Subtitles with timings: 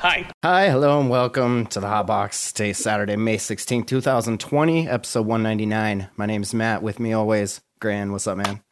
[0.00, 0.26] Hi.
[0.42, 2.52] Hi, hello, and welcome to the Hot Box.
[2.52, 6.08] Today, Saturday, May 16, 2020, episode 199.
[6.16, 6.82] My name's Mat.
[6.82, 8.10] With me always, Gran.
[8.10, 8.62] What's up, man?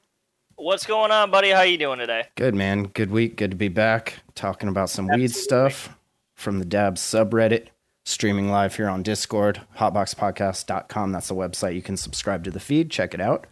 [0.57, 1.51] What's going on, buddy?
[1.51, 2.29] How you doing today?
[2.35, 2.85] Good, man.
[2.85, 3.37] Good week.
[3.37, 5.95] Good to be back talking about some weed stuff
[6.35, 7.67] from the Dabs subreddit.
[8.07, 11.13] Streaming live here on Discord, hotboxpodcast.com.
[11.13, 11.75] That's the website.
[11.75, 12.91] You can subscribe to the feed.
[12.91, 13.47] Check it out.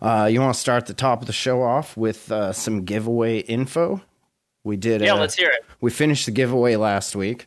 [0.00, 3.40] Uh, you want to start the top of the show off with uh, some giveaway
[3.40, 4.00] info?
[4.66, 5.00] We did.
[5.00, 5.64] Yeah, uh, let's hear it.
[5.80, 7.46] We finished the giveaway last week.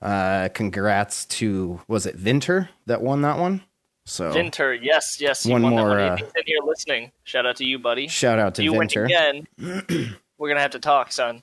[0.00, 3.60] Uh, congrats to was it Vinter that won that one?
[4.06, 5.44] So Vinter, yes, yes.
[5.44, 5.98] You One won that more, one.
[5.98, 8.08] uh, If he's in here listening, shout out to you, buddy.
[8.08, 9.04] shout out to you win Vinter.
[9.04, 9.46] again,
[10.38, 11.42] we're gonna have to talk, son.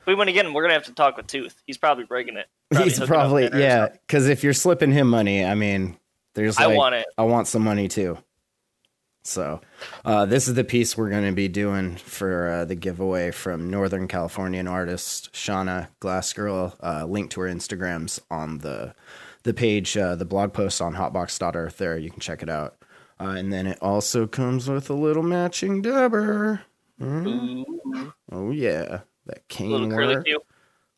[0.00, 1.54] If we win again, we're gonna have to talk with Tooth.
[1.66, 2.48] He's probably breaking it.
[2.76, 3.90] He's probably yeah.
[4.04, 5.96] Because if you're slipping him money, I mean,
[6.34, 7.06] there's I want it.
[7.16, 8.18] I want some money too.
[9.22, 9.60] So,
[10.04, 13.68] uh, this is the piece we're going to be doing for uh, the giveaway from
[13.70, 16.74] Northern Californian artist Shauna Glassgirl.
[16.82, 18.94] Uh, link to her Instagrams on the
[19.42, 21.78] the page, uh, the blog post on hotbox.earth.
[21.78, 22.76] There, you can check it out.
[23.18, 26.62] Uh, and then it also comes with a little matching dabber.
[27.00, 28.12] Mm.
[28.32, 30.26] Oh yeah, that cane work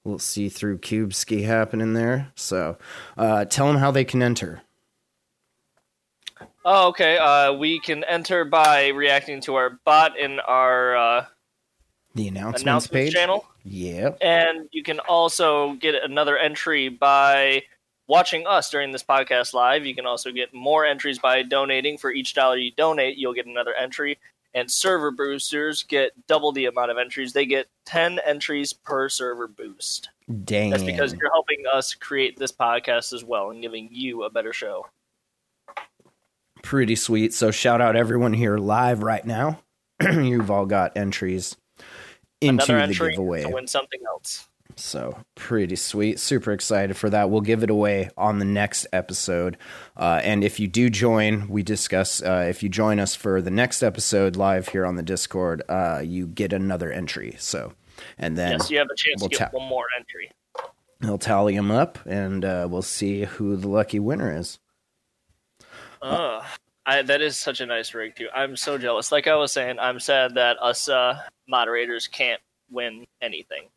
[0.05, 2.33] little see-through cube ski happening there.
[2.35, 2.77] So,
[3.17, 4.63] uh, tell them how they can enter.
[6.65, 7.19] Oh, okay.
[7.19, 11.27] Uh, we can enter by reacting to our bot in our uh,
[12.15, 13.13] The announcements, announcements page.
[13.13, 13.45] channel.
[13.65, 17.63] Yeah, And you can also get another entry by
[18.09, 19.87] watching us during this podcast live.
[19.87, 21.97] You can also get more entries by donating.
[21.99, 24.19] For each dollar you donate, you'll get another entry.
[24.55, 27.33] And server boosters get double the amount of entries.
[27.33, 30.11] They get 10 entries per server boost.
[30.45, 30.71] Dang.
[30.71, 34.53] That's because you're helping us create this podcast as well and giving you a better
[34.53, 34.87] show.
[36.63, 37.35] Pretty sweet.
[37.35, 39.61] So, shout out everyone here live right now.
[40.03, 41.57] You've all got entries
[42.41, 43.43] into Another the entry giveaway.
[43.43, 44.49] to win something else.
[44.75, 46.19] So pretty sweet.
[46.19, 47.29] Super excited for that.
[47.29, 49.59] We'll give it away on the next episode.
[49.99, 52.23] Uh, and if you do join, we discuss.
[52.23, 56.01] Uh, if you join us for the next episode live here on the Discord, uh,
[56.03, 57.37] you get another entry.
[57.39, 57.75] So,
[58.19, 60.31] and then Yes, you have a chance we'll to get ta- one more entry.
[61.03, 64.59] he'll tally them up, and uh, we'll see who the lucky winner is.
[66.03, 66.45] Ugh.
[66.85, 68.29] I, that is such a nice rig too.
[68.35, 69.13] I'm so jealous.
[69.13, 72.41] Like I was saying, I'm sad that us uh, moderators can't
[72.71, 73.69] win anything.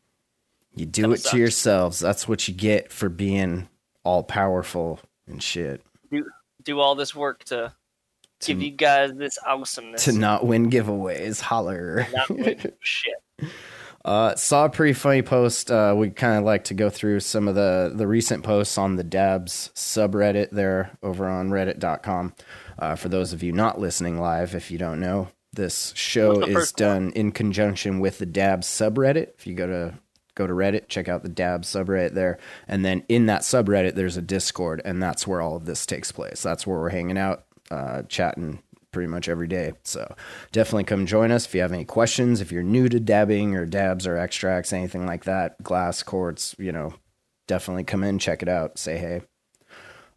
[0.74, 1.30] You do Kinda it sucks.
[1.32, 1.98] to yourselves.
[2.00, 3.68] That's what you get for being
[4.02, 5.82] all powerful and shit.
[6.10, 6.24] Do
[6.64, 7.72] do all this work to
[8.40, 10.04] To- give you guys this awesomeness.
[10.06, 12.06] To not win giveaways, holler.
[12.12, 13.14] Not win shit.
[14.06, 15.68] Uh, saw a pretty funny post.
[15.68, 18.94] Uh, we kind of like to go through some of the, the recent posts on
[18.94, 22.32] the Dabs subreddit there over on reddit.com.
[22.78, 26.54] Uh, for those of you not listening live, if you don't know, this show is
[26.54, 26.88] first one?
[26.88, 29.30] done in conjunction with the Dabs subreddit.
[29.38, 29.94] If you go to
[30.36, 34.16] go to Reddit, check out the Dabs subreddit there, and then in that subreddit, there's
[34.16, 36.42] a Discord, and that's where all of this takes place.
[36.42, 38.62] That's where we're hanging out, uh, chatting
[38.96, 39.74] pretty much every day.
[39.82, 40.16] So
[40.52, 42.40] definitely come join us if you have any questions.
[42.40, 46.72] If you're new to dabbing or dabs or extracts, anything like that, glass quartz, you
[46.72, 46.94] know,
[47.46, 49.20] definitely come in, check it out, say hey.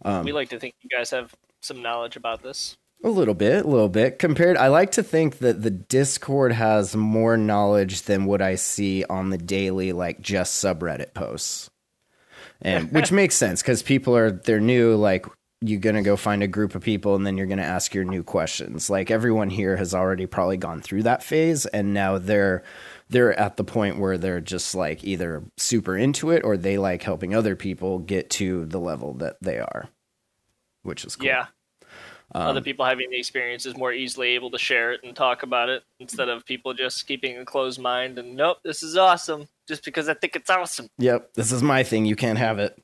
[0.05, 2.77] Um, we like to think you guys have some knowledge about this.
[3.03, 4.17] A little bit, a little bit.
[4.17, 9.03] Compared, I like to think that the Discord has more knowledge than what I see
[9.09, 11.69] on the daily, like just subreddit posts,
[12.61, 14.95] and which makes sense because people are they're new.
[14.95, 15.25] Like
[15.61, 18.23] you're gonna go find a group of people, and then you're gonna ask your new
[18.23, 18.89] questions.
[18.89, 22.63] Like everyone here has already probably gone through that phase, and now they're
[23.09, 27.03] they're at the point where they're just like either super into it or they like
[27.03, 29.89] helping other people get to the level that they are,
[30.83, 31.27] which is cool.
[31.27, 31.47] Yeah.
[32.35, 35.41] Um, Other people having the experience is more easily able to share it and talk
[35.41, 39.47] about it instead of people just keeping a closed mind and nope, this is awesome
[39.67, 40.89] just because I think it's awesome.
[40.99, 42.05] Yep, this is my thing.
[42.05, 42.79] You can't have it.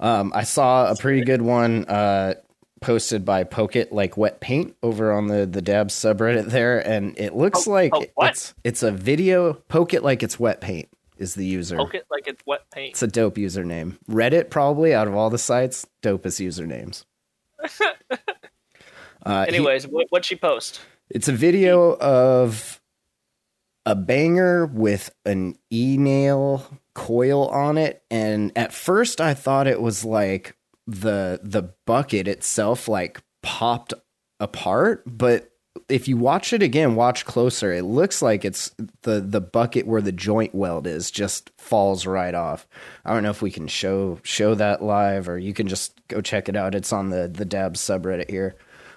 [0.00, 2.34] Um, I saw a pretty good one uh,
[2.80, 7.18] posted by Poke It Like Wet Paint over on the the Dabs subreddit there, and
[7.18, 8.30] it looks Po- like what?
[8.30, 9.54] it's it's a video.
[9.54, 11.76] Poke It Like It's Wet Paint is the user.
[11.76, 12.90] Poke it like it's wet paint.
[12.90, 13.98] It's a dope username.
[14.08, 17.04] Reddit probably out of all the sites, dopest usernames.
[19.26, 20.80] Uh, he- Anyways, what what she post?
[21.10, 22.80] it's a video of
[23.84, 26.64] a banger with an e nail
[26.98, 30.56] coil on it, and at first I thought it was like
[30.88, 33.94] the the bucket itself like popped
[34.40, 35.52] apart, but
[35.88, 37.72] if you watch it again, watch closer.
[37.72, 38.72] It looks like it's
[39.02, 42.66] the the bucket where the joint weld is just falls right off.
[43.04, 46.20] I don't know if we can show show that live or you can just go
[46.20, 46.74] check it out.
[46.74, 48.56] It's on the the Dab subreddit here.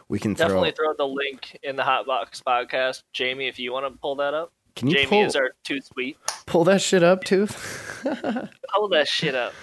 [0.09, 0.48] We can throw.
[0.48, 3.03] Definitely throw the link in the Hotbox podcast.
[3.13, 4.51] Jamie, if you want to pull that up.
[4.75, 6.18] Can you Jamie pull is our too sweet.
[6.45, 7.47] pull that shit up too?
[8.73, 9.53] Pull that shit up.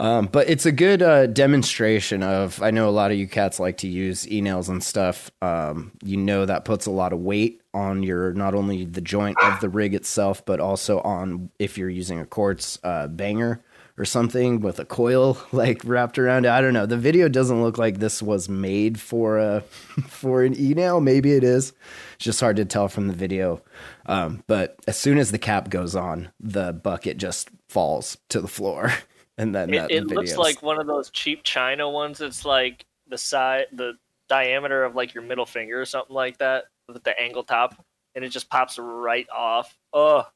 [0.00, 2.62] Um, but it's a good uh, demonstration of.
[2.62, 5.30] I know a lot of you cats like to use e nails and stuff.
[5.42, 9.36] Um, you know that puts a lot of weight on your not only the joint
[9.42, 13.60] of the rig itself, but also on if you're using a quartz uh, banger
[13.98, 16.50] or something with a coil like wrapped around it.
[16.50, 16.86] I don't know.
[16.86, 19.60] The video doesn't look like this was made for a
[20.06, 21.00] for an email.
[21.00, 21.72] Maybe it is.
[22.14, 23.62] It's just hard to tell from the video.
[24.06, 28.48] Um, but as soon as the cap goes on, the bucket just falls to the
[28.48, 28.92] floor.
[29.40, 32.20] And then It, it looks like one of those cheap China ones.
[32.20, 33.92] It's like the side, the
[34.28, 37.80] diameter of like your middle finger or something like that, with the angle top,
[38.16, 39.78] and it just pops right off.
[39.92, 40.26] Oh,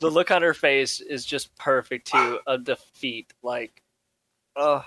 [0.00, 2.40] the look on her face is just perfect too.
[2.46, 3.82] A defeat, like,
[4.56, 4.84] oh,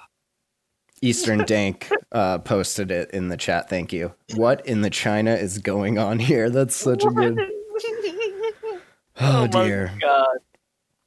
[1.01, 3.69] Eastern Dank uh, posted it in the chat.
[3.69, 4.13] Thank you.
[4.35, 6.49] What in the China is going on here?
[6.49, 7.39] That's such a good.
[9.21, 9.95] Oh, my dear.
[10.01, 10.37] god.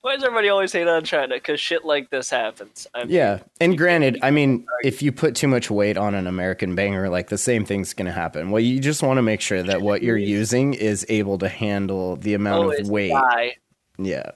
[0.03, 1.35] Why does everybody always hate on China?
[1.35, 2.87] Because shit like this happens.
[2.94, 6.29] I mean, Yeah, and granted, I mean, if you put too much weight on an
[6.29, 8.53] American banger, like the same thing's going to happen.
[8.53, 12.14] Well, you just want to make sure that what you're using is able to handle
[12.14, 13.11] the amount oh, of weight.
[13.11, 13.56] die.
[13.98, 14.31] Yeah,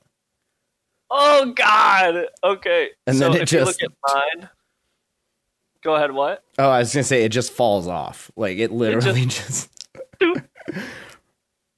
[1.10, 2.26] Oh god.
[2.44, 2.90] Okay.
[3.06, 4.48] And so then it if you just- look at mine.
[5.82, 6.12] Go ahead.
[6.12, 6.44] What?
[6.58, 8.30] Oh, I was gonna say it just falls off.
[8.36, 9.70] Like it literally just.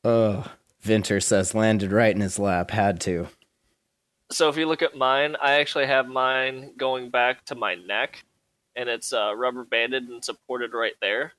[0.04, 0.44] Oh,
[0.84, 2.70] Vinter says landed right in his lap.
[2.72, 3.28] Had to.
[4.32, 8.24] So if you look at mine, I actually have mine going back to my neck,
[8.74, 11.34] and it's uh, rubber banded and supported right there.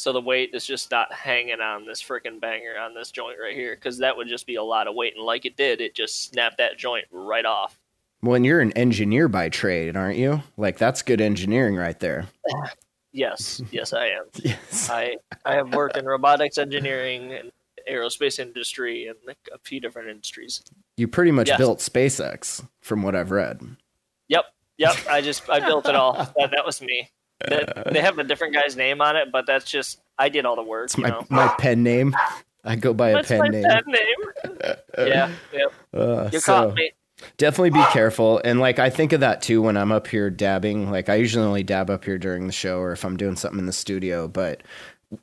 [0.00, 3.54] So the weight is just not hanging on this freaking banger on this joint right
[3.54, 5.14] here, because that would just be a lot of weight.
[5.14, 7.78] And like it did, it just snapped that joint right off.
[8.22, 10.42] Well, and you're an engineer by trade, aren't you?
[10.56, 12.26] Like that's good engineering right there.
[13.12, 14.26] Yes, yes, I am.
[14.44, 14.88] Yes.
[14.88, 17.50] I I have worked in robotics engineering and
[17.90, 20.62] aerospace industry and like a few different industries.
[20.96, 21.58] You pretty much Yes.
[21.58, 23.62] built SpaceX, from what I've read.
[24.28, 24.44] Yep,
[24.78, 24.94] yep.
[25.10, 26.12] I just I built it all.
[26.36, 27.10] That, that was me.
[27.48, 30.56] That- they have a different guy's name on it, but that's just I did all
[30.56, 30.84] the work.
[30.86, 32.14] It's you my know, my pen name.
[32.64, 33.64] I go by a pen name.
[33.64, 34.54] pen name.
[34.98, 35.72] yeah, yep.
[35.94, 36.92] Uh, You so caught me.
[37.38, 38.40] definitely be careful.
[38.44, 40.90] And like I think of that too when I'm up here dabbing.
[40.90, 43.58] Like I usually only dab up here during the show or if I'm doing something
[43.58, 44.28] in the studio.
[44.28, 44.62] But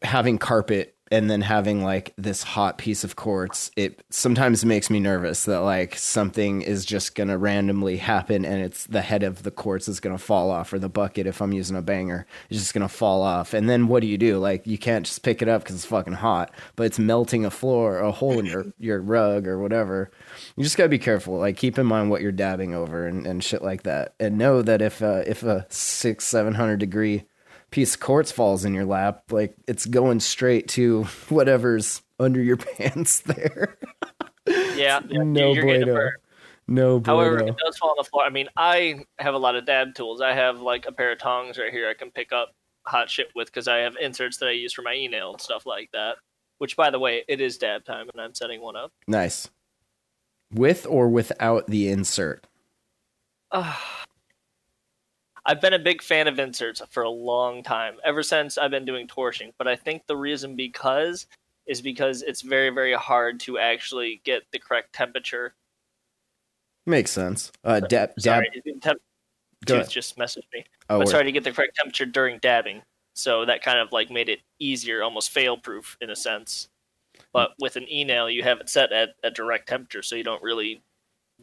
[0.01, 4.99] having carpet and then having like this hot piece of quartz, it sometimes makes me
[4.99, 9.51] nervous that like something is just gonna randomly happen and it's the head of the
[9.51, 12.73] quartz is gonna fall off or the bucket if I'm using a banger is just
[12.73, 13.53] gonna fall off.
[13.53, 14.37] And then what do you do?
[14.37, 17.51] Like you can't just pick it up because it's fucking hot, but it's melting a
[17.51, 20.11] floor, a hole in your your rug or whatever.
[20.55, 21.37] You just gotta be careful.
[21.37, 24.61] Like keep in mind what you're dabbing over and, and shit like that, and know
[24.61, 27.23] that if uh, if a six seven hundred degree
[27.71, 32.57] piece of quartz falls in your lap, like it's going straight to whatever's under your
[32.77, 33.77] pants there.
[34.47, 36.09] Yeah, yeah no you're getting a bueno.
[36.69, 37.53] No However, bueno.
[37.53, 38.23] it does fall on the floor.
[38.25, 40.19] I mean, I have a lot of dab tools.
[40.19, 42.53] I have like a pair of tongs right here I can pick up
[42.85, 45.65] hot shit with because I have inserts that I use for my email and stuff
[45.65, 46.17] like that.
[46.57, 48.91] Which, by the way, it is dab time, and I'm setting one up.
[49.07, 49.49] Nice.
[50.51, 52.47] With or without the insert.
[55.47, 58.83] I've been a big fan of inserts for a long time, ever since I've been
[58.83, 59.53] doing torching.
[59.57, 61.25] But I think the reason because
[61.65, 65.53] is because it's very, very hard to actually get the correct temperature.
[66.85, 67.51] Makes sense.
[67.63, 68.19] Uh, dab, dab.
[68.19, 70.65] Sorry, temp- just messaged me.
[70.89, 72.81] Oh, but sorry to get the correct temperature during dabbing.
[73.13, 76.69] So that kind of like made it easier, almost fail proof in a sense.
[77.33, 80.23] But with an e nail, you have it set at a direct temperature, so you
[80.23, 80.81] don't really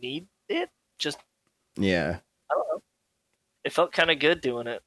[0.00, 0.70] need it.
[0.98, 1.18] Just
[1.76, 2.18] yeah.
[3.64, 3.68] I.
[3.68, 4.82] It felt kind of good doing it.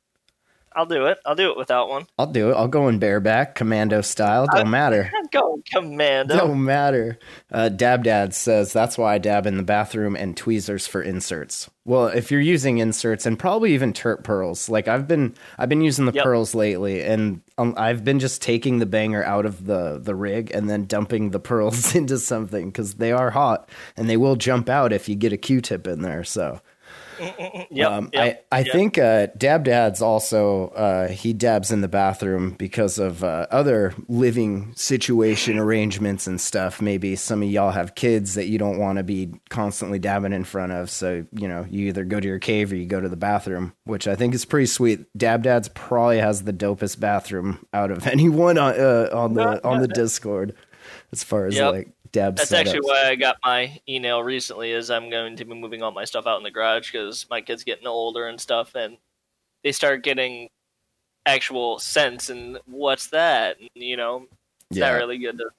[0.77, 1.17] I'll do it.
[1.25, 2.05] I'll do it without one.
[2.19, 2.53] I'll do it.
[2.53, 4.45] I'll go in bareback, commando style.
[4.53, 5.11] Don't matter.
[5.31, 6.37] Go commando.
[6.37, 7.17] Don't matter.
[7.51, 11.67] Uh, Dab Dad says that's why I dab in the bathroom and tweezers for inserts.
[11.83, 15.81] Well, if you're using inserts and probably even terp pearls, like I've been, I've been
[15.81, 16.23] using the Yep.
[16.23, 20.51] pearls lately, and um, I've been just taking the banger out of the the rig
[20.53, 23.67] and then dumping the pearls into something because they are hot
[23.97, 26.23] and they will jump out if you get a Q-tip in there.
[26.23, 26.61] So
[27.19, 28.71] Yep, Um, yep, I, I yep.
[28.71, 33.93] think uh, Dab Dad's also uh, he dabs in the bathroom because of uh, other
[34.07, 36.81] living situation arrangements and stuff.
[36.81, 40.43] Maybe some of y'all have kids that you don't want to be constantly dabbing in
[40.43, 43.09] front of, so you know you either go to your cave or you go to
[43.09, 45.05] the bathroom, which I think is pretty sweet.
[45.17, 49.81] Dab Dad's probably has the dopest bathroom out of anyone on, uh, on the on
[49.81, 50.53] the Discord
[51.11, 51.73] as far as Yep.
[51.73, 52.35] like dab.
[52.35, 54.71] That's actually why I got my email recently.
[54.71, 57.41] Is I'm going to be moving all my stuff out in the garage because my
[57.41, 58.97] kids getting older and stuff, and
[59.63, 60.49] they start getting
[61.25, 63.59] actual sense and what's that?
[63.59, 64.27] And, you know,
[64.69, 64.91] it's Yeah.
[64.91, 65.49] not really good to.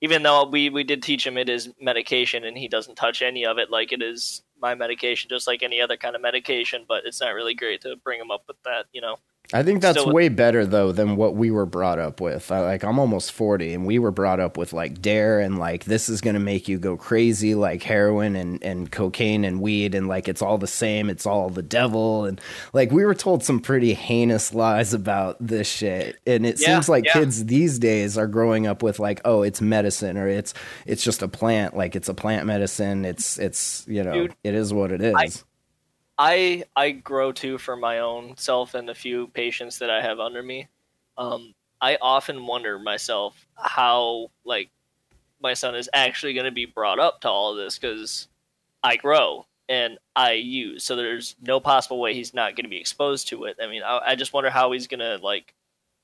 [0.00, 3.44] Even though we we did teach him it is medication and he doesn't touch any
[3.44, 6.84] of it like it is my medication, just like any other kind of medication.
[6.86, 9.18] But it's not really great to bring him up with that, you know.
[9.50, 12.52] I think that's Still- way better though than what we were brought up with.
[12.52, 15.84] I, like I'm almost 40 and we were brought up with like dare and like
[15.84, 19.94] this is going to make you go crazy like heroin and and cocaine and weed
[19.94, 22.40] and like it's all the same, it's all the devil and
[22.74, 26.18] like we were told some pretty heinous lies about this shit.
[26.26, 27.14] And it Yeah, seems like yeah.
[27.14, 30.52] kids these days are growing up with like oh, it's medicine or it's
[30.84, 33.06] it's just a plant, like it's a plant medicine.
[33.06, 35.14] It's it's, you know, Dude, it is what it is.
[35.16, 35.28] I-
[36.18, 40.18] I I grow too for my own self and the few patients that I have
[40.18, 40.68] under me.
[41.16, 44.70] Um, I often wonder myself how like
[45.40, 48.28] my son is actually going to be brought up to all of this because
[48.82, 52.80] I grow and I use, so there's no possible way he's not going to be
[52.80, 53.56] exposed to it.
[53.62, 55.54] I mean, I, I just wonder how he's going to like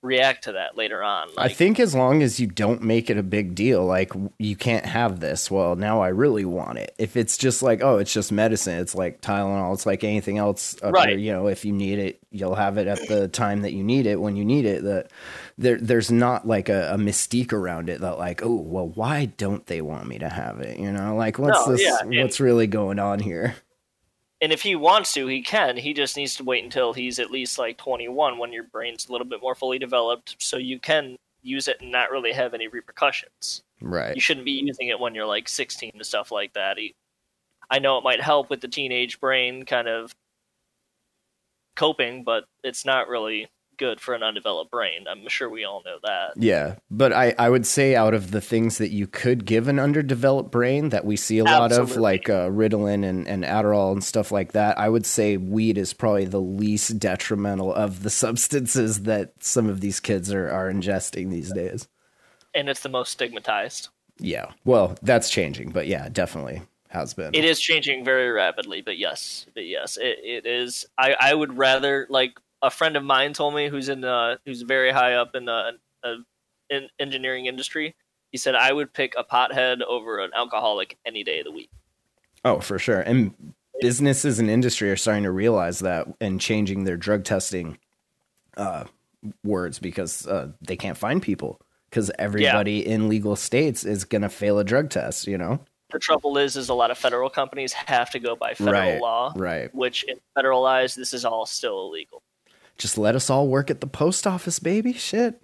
[0.05, 1.29] react to that later on.
[1.39, 4.85] I think as long as you don't make it a big deal, like you can't
[4.87, 5.51] have this.
[5.51, 6.95] Well, now I really want it.
[6.99, 8.79] If it's just like, oh, it's just medicine.
[8.79, 9.73] It's like Tylenol.
[9.75, 10.77] It's like anything else.
[10.83, 11.09] up Right.
[11.11, 13.83] there, you know, if you need it, you'll have it at the time that you
[13.83, 14.85] need it when you need it.
[14.85, 15.11] That
[15.57, 19.65] there, there's not like a, a mystique around it that like, oh, well, why don't
[19.67, 20.79] they want me to have it?
[20.79, 21.83] You know, like what's No, this?
[21.83, 23.55] yeah, what's really going on here?
[24.41, 25.77] And if he wants to, he can.
[25.77, 29.13] He just needs to wait until he's at least like 21 when your brain's a
[29.13, 32.69] little bit more fully developed, so you can use it and not really have any
[32.69, 33.63] repercussions.
[33.81, 34.15] Right.
[34.15, 36.79] You shouldn't be using it when you're like 16 and stuff like that.
[37.71, 40.15] I know it might help with the teenage brain kind of
[41.77, 45.07] coping, but it's not really good for an undeveloped brain.
[45.09, 46.33] I'm sure we all know that.
[46.37, 49.79] Yeah, but I, I would say out of the things that you could give an
[49.79, 54.03] underdeveloped brain that we see a lot of, like uh, Ritalin and, and Adderall and
[54.03, 59.03] stuff like that, I would say weed is probably the least detrimental of the substances
[59.03, 61.89] that some of these kids are, are ingesting these days.
[62.55, 63.89] And it's the most stigmatized.
[64.19, 66.63] Yeah, well, that's changing, but yeah, definitely
[66.95, 67.35] has been.
[67.35, 70.87] It is changing very rapidly, but yes, but yes, it, it is.
[70.97, 74.63] I, I would rather like a friend of mine told me who's in uh who's
[74.63, 76.15] very high up in the uh,
[76.71, 77.95] in engineering industry.
[78.33, 81.71] He said I would pick a pothead over an alcoholic any day of the week.
[82.45, 83.01] Oh, for sure.
[83.01, 87.79] And businesses and industry are starting to realize that and changing their drug testing
[88.57, 88.85] uh,
[89.45, 94.29] words because uh, they can't find people because everybody in legal states is going to
[94.29, 95.61] fail a drug test, you know?
[95.93, 99.01] The trouble is, is a lot of federal companies have to go by federal Right,
[99.01, 99.73] law, right.
[99.75, 102.23] Which in federal eyes, this is all still illegal.
[102.79, 104.93] Just let us all work at the post office, baby.
[104.93, 105.41] Shit.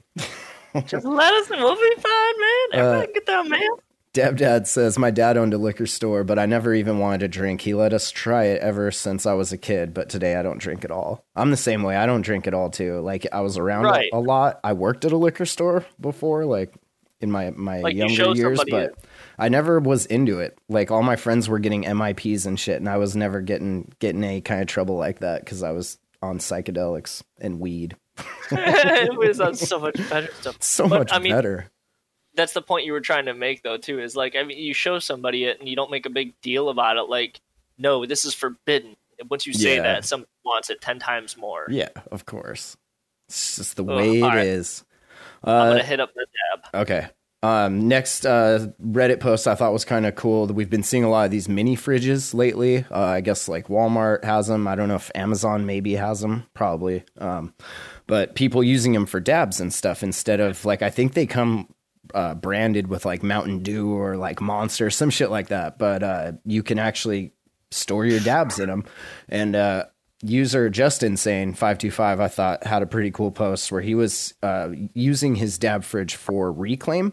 [0.86, 1.48] Just let us.
[1.50, 2.68] We'll be fine, man.
[2.72, 3.80] Uh, Everybody get that mail.
[4.12, 7.28] Dab Dad says, My dad owned a liquor store, but I never even wanted to
[7.28, 7.60] drink.
[7.60, 10.58] He let us try it ever since I was a kid, but today I don't
[10.58, 11.24] drink at all.
[11.36, 11.96] I'm the same way.
[11.96, 12.98] I don't drink at all, too.
[13.00, 14.10] Like, I was around Right.
[14.12, 14.58] a, a lot.
[14.64, 16.74] I worked at a liquor store before, like
[17.20, 18.94] in my, my Like, younger years, but
[19.38, 20.58] I never was into it.
[20.68, 24.24] Like, all my friends were getting MIPs and shit, and I was never getting, getting
[24.24, 27.96] any kind of trouble like that because I was on psychedelics and weed.
[28.50, 30.56] it was on so much better stuff.
[30.60, 31.70] So But, much I mean, better.
[32.34, 34.72] that's the point you were trying to make though too is like i mean you
[34.74, 37.40] show somebody it and you don't make a big deal about it like
[37.78, 38.96] no this is forbidden
[39.30, 39.82] once you say Yeah.
[39.82, 42.76] that somebody wants it 10 times more Yeah, of course.
[43.28, 44.46] It's just the Ugh, way it right.
[44.46, 44.84] is.
[45.44, 46.26] i'm Uh, gonna hit up the
[46.72, 46.82] dab.
[46.82, 47.08] Okay.
[47.42, 50.46] Um, next uh, Reddit post I thought was kind of cool.
[50.46, 52.84] We've been seeing a lot of these mini fridges lately.
[52.90, 54.68] Uh, I guess like Walmart has them.
[54.68, 56.46] I don't know if Amazon maybe has them.
[56.52, 57.04] Probably.
[57.18, 57.54] Um,
[58.06, 61.72] but people using them for dabs and stuff instead of like I think they come
[62.14, 65.78] uh, branded with like Mountain Dew or like Monster, some shit like that.
[65.78, 67.32] But uh, you can actually
[67.70, 68.84] store your dabs in them.
[69.28, 69.84] And uh,
[70.22, 74.68] user just insane 525 i thought had a pretty cool post where he was uh,
[74.94, 77.12] using his dab fridge for reclaim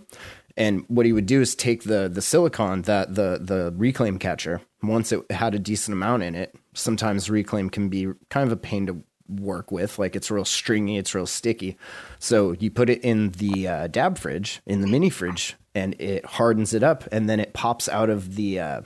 [0.58, 4.62] and what he would do is take the the silicon that the the reclaim catcher
[4.84, 8.58] once it had a decent amount in it sometimes reclaim can be kind of a
[8.58, 11.78] pain to work with like it's real stringy it's real sticky
[12.20, 16.26] so you put it in the uh, dab fridge in the mini fridge and it
[16.26, 18.82] hardens it up and then it pops out of the uh,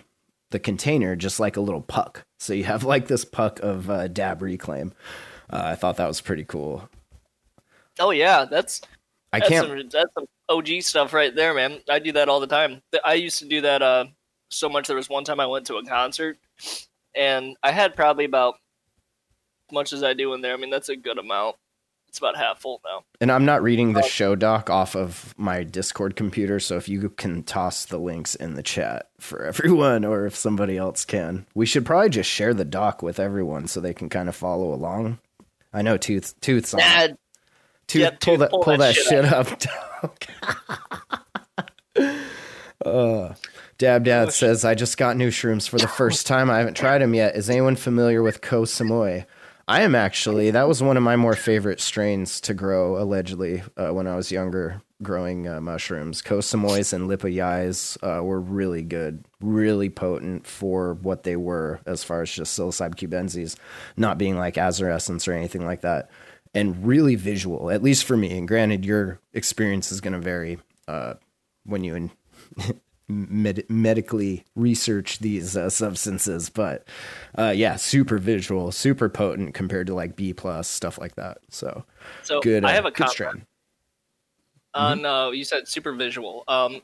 [0.52, 2.26] the container just like a little puck.
[2.42, 4.94] So you have like this puck of uh, dab reclaim.
[5.48, 6.90] Uh, I thought that was pretty cool.
[8.00, 8.82] Oh yeah, that's
[9.32, 9.68] I that's can't.
[9.68, 11.82] some, that's some OG stuff right there, man.
[11.88, 12.82] I do that all the time.
[13.06, 14.06] I used to do that uh,
[14.50, 14.88] so much.
[14.88, 16.40] There was one time I went to a concert,
[17.16, 18.56] and I had probably about
[19.70, 20.56] as much as I do in there.
[20.56, 21.58] I mean, that's a good amount.
[22.12, 23.06] It's about half full now.
[23.22, 27.10] And I'm not reading the show doc off of my Discord computer, so if you
[27.10, 31.66] can toss the links in the chat for everyone, or if somebody else can, we
[31.66, 35.20] should probably just share the doc with everyone so they can kind of follow along.
[35.72, 36.82] I know Tooth Tooth's on.
[36.82, 36.84] it.
[36.84, 37.08] Nah,
[37.88, 39.48] Tooth, yeah, pull Tooth, that pull pull that, that shit shit up.
[42.86, 43.36] uh,
[43.78, 46.50] Dab Dad says, "I just got new shrooms for the first time.
[46.50, 47.38] I haven't tried them yet.
[47.38, 49.26] Is anyone familiar with Ko Samui?"
[49.72, 50.52] I am actually.
[50.52, 54.30] That was one of my more favorite strains to grow, allegedly, uh, when I was
[54.30, 56.22] younger, growing uh, mushrooms.
[56.22, 62.22] Koh and Lipayais uh, were really good, really potent for what they were, as far
[62.22, 63.56] as just psilocybe cubensis,
[63.96, 66.10] not being like azurescens or anything like that,
[66.54, 68.38] and really visual, at least for me.
[68.38, 70.60] And granted, your experience is going to vary
[70.90, 71.14] uh,
[71.64, 72.12] when you in,
[73.12, 76.88] med- medically research these uh, substances, but
[77.38, 81.40] uh, yeah, super visual, super potent compared to like B plus stuff like that.
[81.50, 81.84] So
[82.24, 82.66] so good.
[82.66, 83.46] I uh, have a good comment strain.
[84.74, 86.44] on uh, you said super visual.
[86.48, 86.82] Um,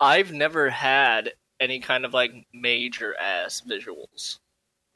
[0.00, 4.38] I've never had any kind of like major ass visuals.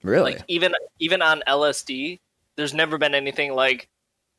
[0.02, 0.32] Really?
[0.34, 2.20] Like even even on LSD,
[2.56, 3.88] there's never been anything like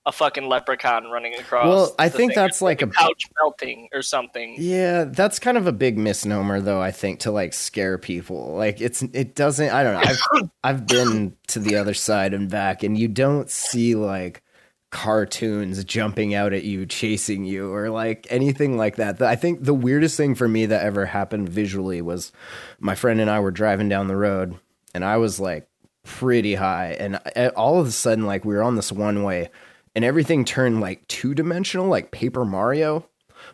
[0.09, 1.67] a fucking leprechaun running across.
[1.67, 4.55] Well, I think thing, that's or like a a- couch melting or something.
[4.57, 8.55] Yeah, that's kind of a big misnomer though, I think, to like scare people.
[8.55, 10.09] Like it's it doesn't I don't know.
[10.09, 14.41] I've I've been to the other side and back and you don't see like
[14.89, 19.21] cartoons jumping out at you, chasing you, or like anything like that.
[19.21, 22.31] I think the weirdest thing for me that ever happened visually was
[22.79, 24.57] my friend and I were driving down the road
[24.95, 25.67] and I was like
[26.03, 29.51] pretty high and uh, all of a sudden like we were on this one way
[29.95, 33.05] and everything turned like two dimensional like paper mario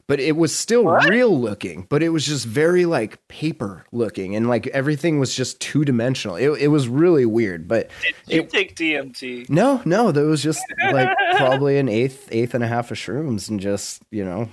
[0.08, 4.48] but it was still real looking but it was just very like paper looking and
[4.50, 8.50] like everything was just two dimensional it, it was really weird but did You it,
[8.50, 9.50] take DMT.
[9.50, 13.48] no no there was just like probably an eighth eighth and a half of shrooms
[13.50, 14.50] and just you know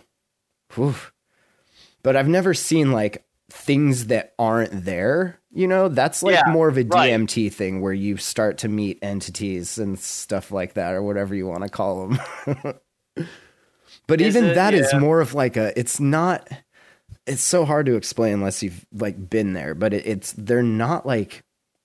[0.75, 0.95] whew.
[2.03, 6.69] but i've never seen like things that aren't there you know that's like Yeah, more
[6.69, 7.11] of a right.
[7.11, 11.47] dmt thing where you start to meet entities and stuff like that or whatever you
[11.47, 12.19] want to call them
[14.07, 14.55] but Is even it?
[14.55, 14.99] that is Yeah.
[15.01, 16.49] more of like a it's not
[17.27, 21.07] it's so hard to explain unless you've like been there but it, it's they're not
[21.07, 21.45] like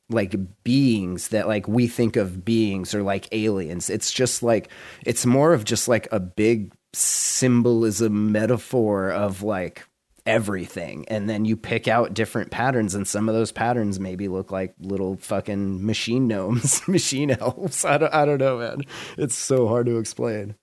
[0.09, 4.71] like beings that like we think of beings or like aliens it's just like
[5.05, 9.85] it's more of just like a big symbolism metaphor of like
[10.27, 11.05] everything.
[11.07, 14.75] And then you pick out different patterns and some of those patterns maybe look like
[14.79, 17.85] little fucking machine gnomes machine elves.
[17.85, 18.81] I don't, I don't know man.
[19.17, 20.55] It's so hard to explain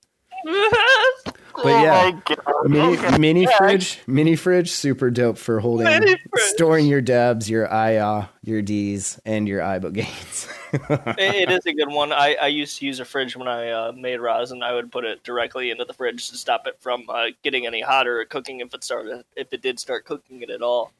[1.65, 2.19] but yeah
[2.65, 8.29] mini, mini fridge mini fridge super dope for holding Mini storing your dabs your IA,
[8.41, 10.47] your D's and your ibogaines
[11.17, 12.11] it, it is a good one.
[12.11, 14.63] I, I used to use a fridge when I uh, made rosin.
[14.63, 17.81] I would put it directly into the fridge to stop it from uh, getting any
[17.81, 20.91] hotter or cooking if it started if it did start cooking it at all,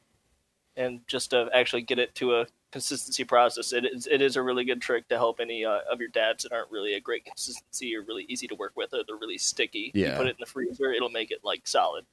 [0.78, 3.72] and just to actually get it to a consistency process.
[3.72, 6.44] It is it is a really good trick to help any uh, of your dads
[6.44, 9.38] that aren't really a great consistency or really easy to work with or they're really
[9.38, 9.94] sticky.
[9.94, 10.12] Yeah.
[10.12, 12.06] You put it in the freezer, it'll make it like solid.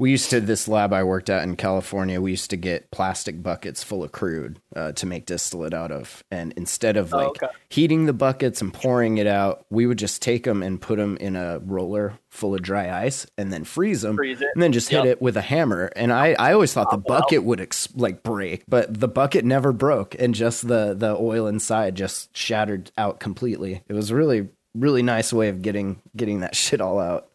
[0.00, 2.22] We used to this lab I worked at in California.
[2.22, 6.24] We used to get plastic buckets full of crude uh, to make distillate out of,
[6.30, 7.48] and instead of Oh, like okay.
[7.68, 11.18] heating the buckets and pouring it out, we would just take them and put them
[11.18, 14.48] in a roller full of dry ice, and then freeze them, Freeze it.
[14.54, 15.04] and then just hit Yep.
[15.04, 15.90] Oh, it with a hammer.
[15.94, 19.70] And I, I always thought the bucket would ex- like break, but the bucket never
[19.70, 23.82] broke, and just the the oil inside just shattered out completely.
[23.86, 27.26] It was really really nice way of getting getting that shit all out.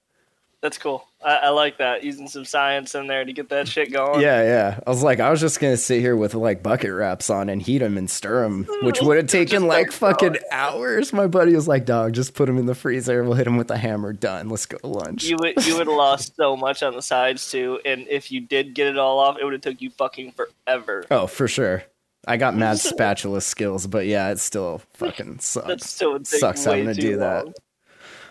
[0.61, 1.07] That's cool.
[1.25, 4.21] I, I like that using some science in there to get that shit going.
[4.21, 4.79] Yeah, yeah.
[4.85, 7.61] I was like, I was just gonna sit here with like bucket wraps on and
[7.61, 11.11] heat them and stir them, which would have taken like fucking hours.
[11.11, 13.23] My buddy was like, "Dog, just put them in the freezer.
[13.23, 14.13] We'll hit them with a hammer.
[14.13, 14.49] Done.
[14.49, 17.49] Let's go to lunch." you would you would have lost so much on the sides
[17.49, 20.33] too, and if you did get it all off, it would have took you fucking
[20.33, 21.05] forever.
[21.09, 21.83] oh, for sure.
[22.27, 25.89] I got mad spatula skills, but yeah, it still fucking sucks.
[25.89, 27.45] Still Sucks having to do that.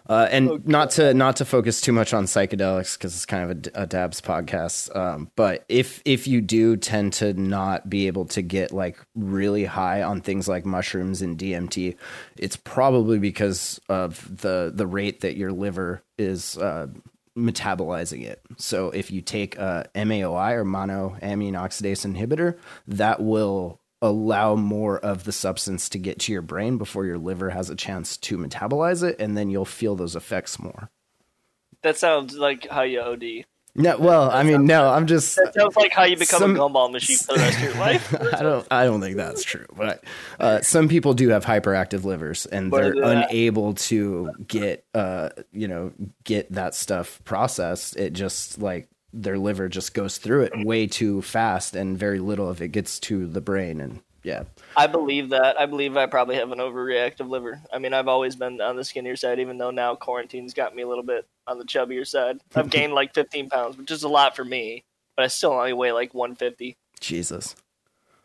[0.06, 3.72] Uh, and not to not to focus too much on psychedelics because it's kind of
[3.74, 4.94] a dabs podcast.
[4.94, 9.64] Um, but if if you do tend to not be able to get like really
[9.64, 11.96] high on things like mushrooms and DMT,
[12.36, 16.88] it's probably because of the the rate that your liver is uh,
[17.36, 18.42] metabolizing it.
[18.58, 25.24] So if you take a MAOI or monoamine oxidase inhibitor, that will allow more of
[25.24, 29.02] the substance to get to your brain before your liver has a chance to metabolize
[29.02, 30.90] it, and then you'll feel those effects more.
[31.82, 33.44] That sounds like how you OD.
[33.76, 35.34] No, well, I mean, no, I'm just.
[35.34, 37.74] That sounds like how you become Some- a gumball machine for the rest of your
[37.74, 38.14] life.
[38.34, 38.66] I don't.
[38.70, 39.66] I don't think that's true.
[39.76, 40.04] But
[40.38, 45.66] uh, some people do have hyperactive livers, and But, they're unable to get, uh, you
[45.66, 47.96] know, get that stuff processed.
[47.96, 48.88] It just like
[49.22, 52.98] their liver just goes through it way too fast, and very little of it gets
[53.00, 53.80] to the brain.
[53.80, 54.44] And yeah,
[54.76, 55.58] I believe that.
[55.58, 57.60] I believe I probably have an overreactive liver.
[57.72, 60.82] I mean, I've always been on the skinnier side, even though now quarantine's got me
[60.82, 62.40] a little bit on the chubbier side.
[62.54, 64.84] I've gained like 15 pounds, which is a lot for me,
[65.16, 66.76] but I still only weigh like 150.
[67.00, 67.54] Jesus,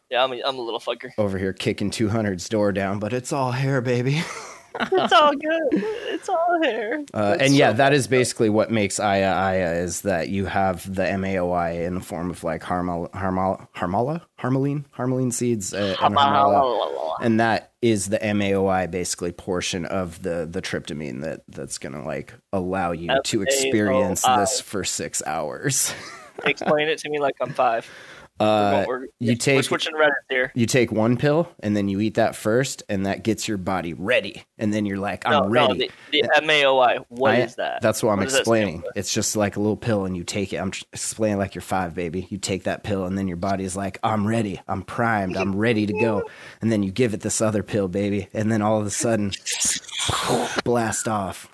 [0.09, 1.11] Yeah, I'm a, I'm a little fucker.
[1.17, 4.23] over here kicking 200's door down, but it's all hair, baby.
[4.91, 5.67] It's all good.
[5.71, 7.03] It's all hair.
[7.13, 10.83] Uh, It's and yeah, that is basically what makes Aya Aya is that you have
[10.93, 16.15] the MAOI in the form of like harmal, harmal, harmala, harmaline, harmaline seeds, uh, and,
[16.15, 22.05] harmala, and that is the MAOI basically portion of the the tryptamine that that's gonna
[22.05, 25.93] like allow you to experience this for six hours.
[26.45, 27.89] Explain it to me like I'm five.
[28.39, 30.51] Uh, We're- you we're take switching Reddit here.
[30.55, 33.93] you take one pill and then you eat that first, and that gets your body
[33.93, 35.89] ready, and then you're like, I'm No, no, ready.
[36.11, 37.03] the, the MAOI.
[37.09, 37.81] What is I- that?
[37.81, 38.83] That's what I'm does explaining.
[38.95, 40.57] It's just like a little pill, and you take it.
[40.57, 42.27] I'm explaining like you're five, baby.
[42.29, 44.61] You take that pill, and then your body's like, I'm ready.
[44.67, 45.35] I'm primed.
[45.35, 46.23] I'm ready to go.
[46.61, 49.31] And then you give it this other pill, baby, and then all of a sudden,
[50.63, 51.49] blast off.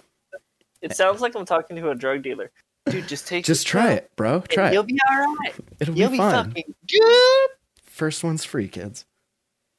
[0.82, 2.52] It sounds like I'm talking to a drug dealer.
[2.88, 3.45] Dude, just take.
[3.45, 4.36] Just try it, bro.
[4.36, 5.54] and Try You'll be all right.
[5.80, 6.50] It'll You'll be be fun.
[6.50, 7.50] fucking good.
[7.84, 9.06] First one's free, kids.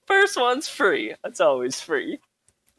[0.07, 1.15] First one's free.
[1.23, 2.19] That's always free.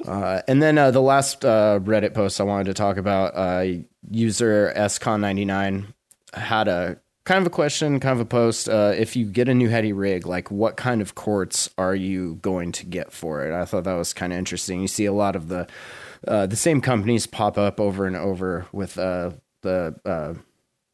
[0.06, 3.66] Uh, and then uh, the last uh, Reddit post I wanted to talk about, uh,
[4.12, 5.94] user scon99
[6.34, 8.70] had a kind of a question, kind of a post.
[8.70, 12.36] Uh, if you get a new heady rig, like what kind of quartz are you
[12.42, 13.54] going to get for it?
[13.54, 14.82] I thought that was kind of interesting.
[14.82, 15.68] You see a lot of the
[16.28, 20.34] uh, the same companies pop up over and over with uh, the uh,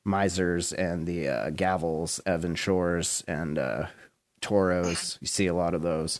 [0.05, 3.87] misers and the uh, gavels, Evan Shores and uh,
[4.41, 5.17] Toros.
[5.21, 6.19] You see a lot of those.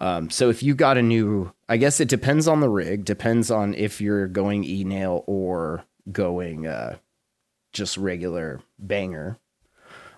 [0.00, 3.50] Um, so if you got a new, I guess it depends on the rig, depends
[3.50, 6.96] on if you're going e nail or going uh,
[7.72, 9.38] just regular banger.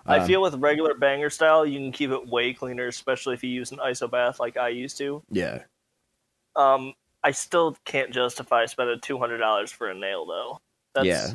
[0.05, 3.43] I Um, feel with regular banger style, you can keep it way cleaner, especially if
[3.43, 5.21] you use an iso bath like I used to.
[5.29, 5.63] Yeah,
[6.55, 10.61] Um, I still can't justify spending two hundred dollars for a nail though.
[10.95, 11.33] That's, Yeah.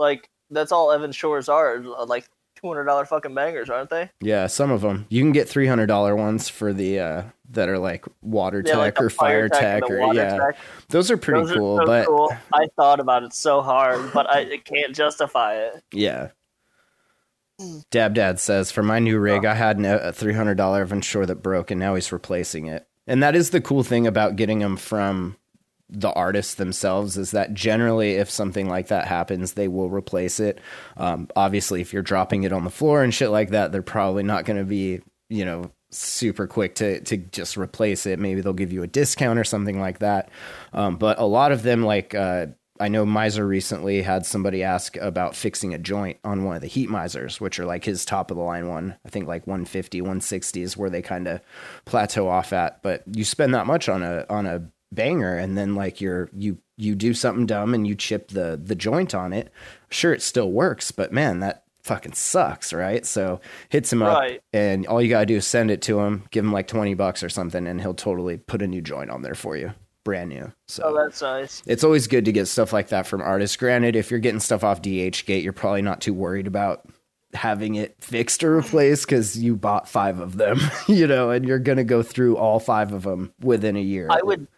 [0.00, 2.28] Like that's all Evan Shores are like
[2.60, 4.10] two hundred dollar fucking bangers, aren't they?
[4.20, 4.48] yeah.
[4.48, 7.78] Some of them you can get three hundred dollar ones for the uh, that are
[7.78, 10.36] like water Yeah, tech the or fire tech, the or yeah.
[10.36, 10.56] tech.
[10.88, 12.32] Those are pretty Those are cool, so but cool.
[12.52, 15.82] I thought about it so hard, but I can't justify it.
[15.92, 16.28] Yeah.
[17.90, 21.70] Dab Dad says, for my new rig, I had a $300 Evan Shore that broke,
[21.70, 22.86] and now he's replacing it.
[23.06, 25.36] And that is the cool thing about getting them from
[25.90, 30.60] the artists themselves is that generally, if something like that happens, they will replace it.
[30.96, 34.22] Um, obviously, if you're dropping it on the floor and shit like that, they're probably
[34.22, 38.18] not going to be, you know, super quick to to just replace it.
[38.18, 40.30] Maybe they'll give you a discount or something like that.
[40.72, 42.46] Um, but a lot of them, like uh,
[42.80, 46.68] I know Miser recently had somebody ask about fixing a joint on one of the
[46.68, 48.96] heat misers, which are like his top of the line one.
[49.04, 51.42] I think like 150, 160 is where they kind of
[51.84, 52.82] plateau off at.
[52.82, 56.58] But you spend that much on a on a banger, and then like you're you
[56.76, 59.52] you do something dumb and you chip the the joint on it.
[59.90, 63.04] Sure, it still works, but man, that fucking sucks, right?
[63.06, 64.22] So hits him up,
[64.52, 67.22] and all you gotta do is send it to him, give him like twenty bucks
[67.22, 69.72] or something, and he'll totally put a new joint on there for you,
[70.04, 70.52] brand new.
[70.68, 71.62] So Oh, that's nice.
[71.66, 73.56] it's always good to get stuff like that from artists.
[73.56, 76.86] Granted, if you're getting stuff off DH Gate, you're probably not too worried about
[77.32, 81.58] having it fixed or replaced because you bought five of them, you know, and you're
[81.60, 84.08] gonna go through all five of them within a year.
[84.10, 84.48] I would,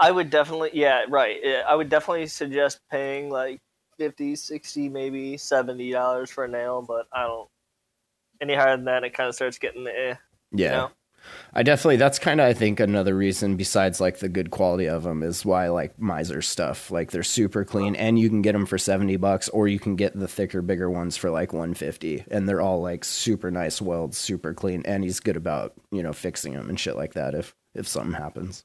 [0.00, 1.40] I would definitely, yeah, right.
[1.66, 3.60] I would definitely suggest paying like
[3.98, 7.48] 50 60 maybe 70 dollars for a nail, but I don't.
[8.40, 10.14] Any higher than that, it kind of starts getting eh.
[10.52, 10.70] yeah.
[10.70, 10.90] know?
[11.52, 15.02] I definitely that's kind of I think another reason besides like the good quality of
[15.02, 18.52] them is why I like miser stuff like they're super clean and you can get
[18.52, 22.24] them for 70 bucks or you can get the thicker bigger ones for like 150
[22.30, 26.12] and they're all like super nice welds super clean and he's good about you know
[26.12, 28.64] fixing them and shit like that if if something happens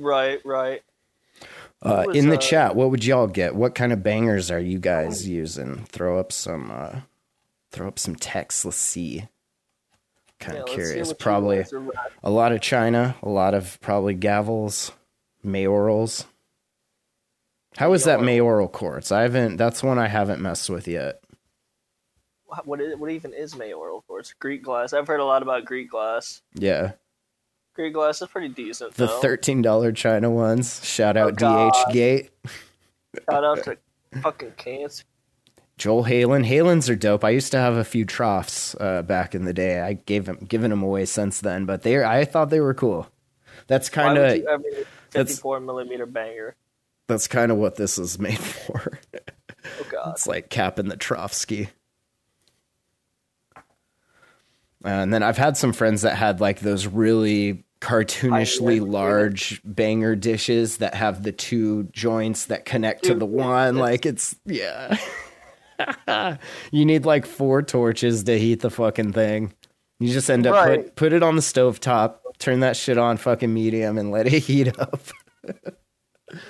[0.00, 0.82] Right, right.
[1.82, 4.58] uh, was, in the uh, chat what would y'all get what kind of bangers are
[4.60, 7.00] you guys using throw up some uh
[7.70, 9.28] throw up some text let's see
[10.40, 12.12] kind of let's curious probably guys are at.
[12.24, 14.90] a lot of China, a lot of probably gavels,
[15.44, 16.24] mayorals.
[17.76, 18.68] How is that Mayoral.
[18.68, 19.12] quartz?
[19.12, 19.56] I haven't.
[19.56, 21.22] That's one I haven't messed with yet.
[22.46, 24.32] What, what, is, what even is mayoral quartz?
[24.32, 24.92] Greek glass.
[24.92, 26.42] I've heard a lot about Greek glass.
[26.54, 26.92] Yeah,
[27.74, 28.94] Greek glass is pretty decent.
[28.94, 29.20] the though.
[29.20, 30.84] thirteen dollar China ones.
[30.84, 32.30] Shout out Oh, DH Gate.
[33.30, 33.76] Shout out to
[34.22, 35.04] fucking Cans.
[35.78, 36.46] Joel Halen.
[36.46, 37.24] Halens are dope.
[37.24, 39.80] I used to have a few troughs uh, back in the day.
[39.80, 43.08] I gave them given them away since then, but they I thought they were cool.
[43.66, 44.58] That's kind of you a
[45.12, 46.56] that's- 54 millimeter banger?
[47.08, 48.98] that's kind of what this is made for.
[49.14, 50.12] Oh god.
[50.12, 51.68] It's like capping the trough ski.
[54.84, 60.14] Uh, and then I've had some friends that had like those really cartoonishly large banger
[60.14, 63.76] dishes that have the two joints that connect to the one.
[63.76, 64.96] Like it's yeah.
[66.70, 69.52] you need like four torches to heat the fucking thing.
[69.98, 70.96] You just end up put Right.
[70.96, 74.32] put it on the stove top, turn that shit on fucking medium, and let it
[74.44, 75.00] heat up.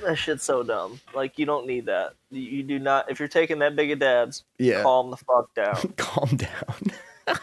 [0.04, 1.00] That shit's so dumb.
[1.14, 2.12] Like you don't need that.
[2.30, 3.10] You, you do not.
[3.10, 4.82] If you're taking that big of dabs, Yeah.
[4.82, 5.76] calm the fuck down.
[5.96, 7.36] Calm down.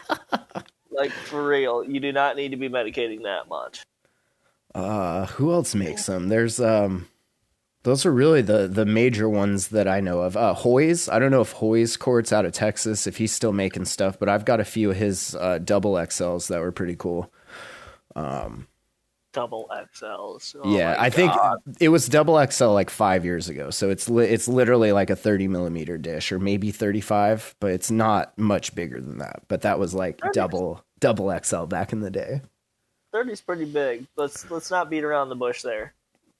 [0.98, 3.84] Like for real, you do not need to be medicating that much.
[4.74, 6.28] Uh, who else makes them?
[6.28, 7.08] There's um,
[7.84, 10.36] those are really the the major ones that I know of.
[10.36, 11.08] Uh, Hoy's.
[11.08, 14.28] I don't know if Hoy's Quartz out of Texas if he's still making stuff, but
[14.28, 17.32] I've got a few of his uh, double XLs that were pretty cool.
[19.38, 20.56] Double XLs.
[20.64, 21.32] Oh yeah, I think
[21.78, 25.16] it was double XL like five years ago, so it's li- it's literally like a
[25.16, 29.42] thirty millimeter dish or maybe thirty five, but it's not much bigger than that.
[29.46, 32.40] But that was like double double XL back in the day.
[33.14, 34.06] 30's pretty big.
[34.16, 35.94] Let's let's not beat around the bush there.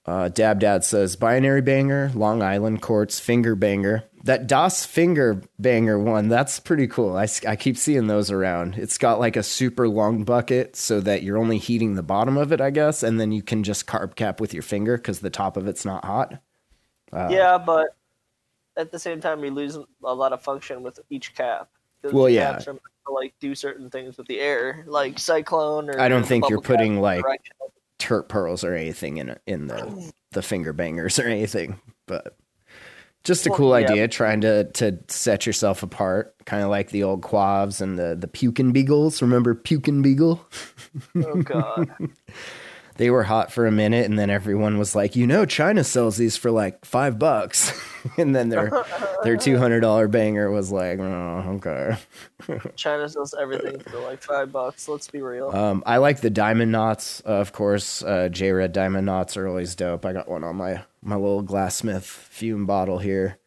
[0.07, 4.05] Uh, Dab Dad says binary banger, Long Island Quartz, finger banger.
[4.25, 7.17] That DOS finger banger one, that's pretty cool.
[7.17, 8.77] I, I keep seeing those around.
[8.77, 12.53] It's got like a super long bucket so that you're only heating the bottom of
[12.53, 15.31] it, I guess, and then you can just carb cap with your finger because the
[15.31, 16.41] top of it's not hot.
[17.13, 17.89] Uh, yeah, but
[18.79, 21.69] at the same time, you lose a lot of function with each cap.
[22.03, 22.53] Well, yeah.
[22.53, 22.81] caps are to,
[23.13, 25.91] like do certain things with the air, like cyclone.
[25.91, 27.25] Or I don't think you're putting, like.
[27.99, 32.37] Turk pearls or anything in in the the finger bangers or anything, but
[33.25, 33.87] just a Well, cool yeah.
[33.91, 38.15] idea trying to to set yourself apart, kind of like the old quavs and the
[38.19, 39.21] the pukin beagles.
[39.21, 40.47] Remember pukin beagle?
[41.17, 41.89] Oh god.
[42.99, 46.17] they were hot for a minute and then everyone was like you know china sells
[46.19, 47.73] these for like five bucks
[48.19, 48.71] and then their
[49.25, 51.97] their $200 banger was like oh okay
[52.77, 54.89] China sells everything for like five bucks.
[54.89, 55.51] Let's be real.
[55.51, 59.75] um, i like the diamond knots uh, of course uh, j-red diamond knots are always
[59.75, 63.39] dope i got one on my my little glassmith fume bottle here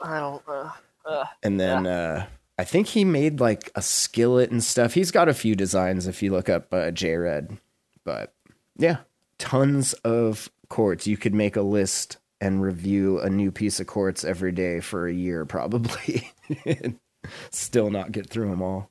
[0.00, 0.42] I don't.
[0.48, 0.70] Uh,
[1.06, 2.26] uh, and then uh,
[2.58, 6.22] i think he made like a skillet and stuff he's got a few designs if
[6.22, 7.56] you look up uh, j-red
[8.04, 8.32] but
[8.76, 8.98] yeah
[9.38, 14.24] tons of quartz you could make a list and review a new piece of quartz
[14.24, 16.30] every day for a year probably
[16.64, 16.98] and
[17.50, 18.90] still not get through them all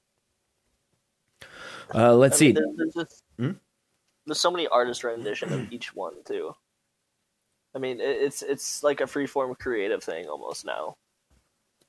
[1.96, 3.52] uh, let's I see mean, there- there's just Hmm?
[4.26, 6.54] there's so many artist rendition of each one too.
[7.74, 10.98] I mean, it's it's like a freeform creative thing almost now.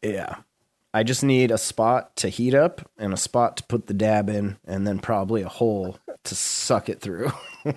[0.02, 0.36] yeah
[0.92, 4.28] i just need a spot to heat up and a spot to put the dab
[4.28, 7.30] in and then probably a hole to suck it through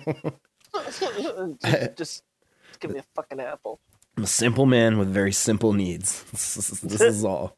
[1.62, 2.24] just, just
[2.80, 3.80] give me a fucking apple.
[4.16, 6.22] I'm a simple man with very simple needs.
[6.24, 7.56] This is, this is all.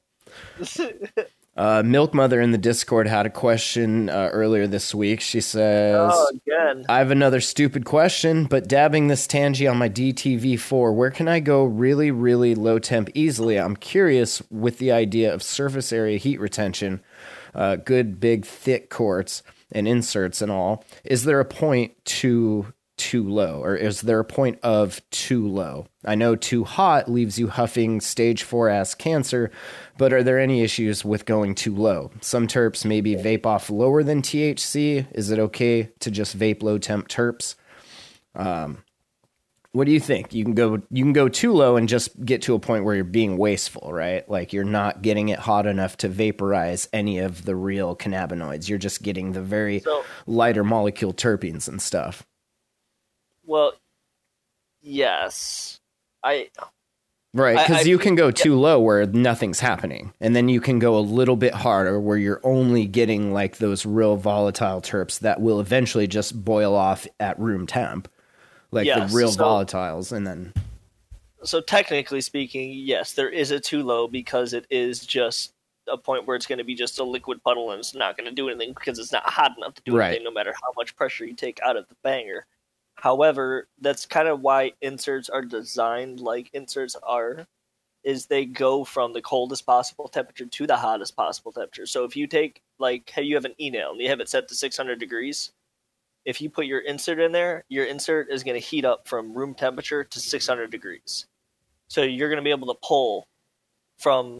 [1.57, 5.23] Uh, Milk Mother in the Discord had a question uh, earlier this week.
[5.23, 6.85] She says, oh, again.
[6.89, 11.41] I have another stupid question, but dabbing this Tangy on my DTV4, where can I
[11.41, 13.59] go really, really low temp easily?
[13.59, 17.01] I'm curious with the idea of surface area heat retention,
[17.55, 19.43] uh, good, big, thick quartz
[19.73, 20.85] and inserts and all.
[21.05, 25.87] Is there a point to too low, or is there a point of too low?
[26.05, 29.51] I know too hot leaves you huffing stage four ass cancer,
[29.99, 32.11] but are there any issues with going too low?
[32.21, 35.07] Some terps maybe vape off lower than THC.
[35.13, 37.55] Is it okay to just vape low temp terps?
[38.35, 38.85] Um,
[39.73, 40.33] what do you think?
[40.33, 42.95] You can go you can go too low and just get to a point where
[42.95, 44.27] you're being wasteful, right?
[44.29, 48.69] Like you're not getting it hot enough to vaporize any of the real cannabinoids.
[48.69, 52.27] You're just getting the very So- lighter molecule terpenes and stuff.
[53.45, 53.75] Well,
[54.81, 55.79] yes.
[56.25, 56.49] I
[57.37, 60.97] Right, because you can go too low where nothing's happening, and then you can go
[60.97, 65.61] a little bit harder where you're only getting like those real volatile terps that will
[65.61, 68.09] eventually just boil off at room temp,
[68.71, 70.53] like Yes, the real so- volatiles, and then
[71.45, 75.53] so technically speaking, yes, there is a too low because it is just
[75.87, 78.29] a point where it's going to be just a liquid puddle and it's not going
[78.29, 80.07] to do anything because it's not hot enough to do Right.
[80.09, 82.47] anything, no matter how much pressure you take out of the banger.
[82.97, 87.47] However, that's kind of why inserts are designed like inserts are
[88.05, 91.87] is they go from the coldest possible temperature to the hottest possible temperature.
[91.87, 94.29] So if you take like hey, you have an e nail and you have it
[94.29, 95.53] set to 600 degrees,
[96.25, 99.35] if you put your insert in there, your insert is going to heat up from
[99.35, 101.27] room temperature to 600 degrees.
[101.89, 103.27] So you're going to be able to pull
[103.99, 104.39] from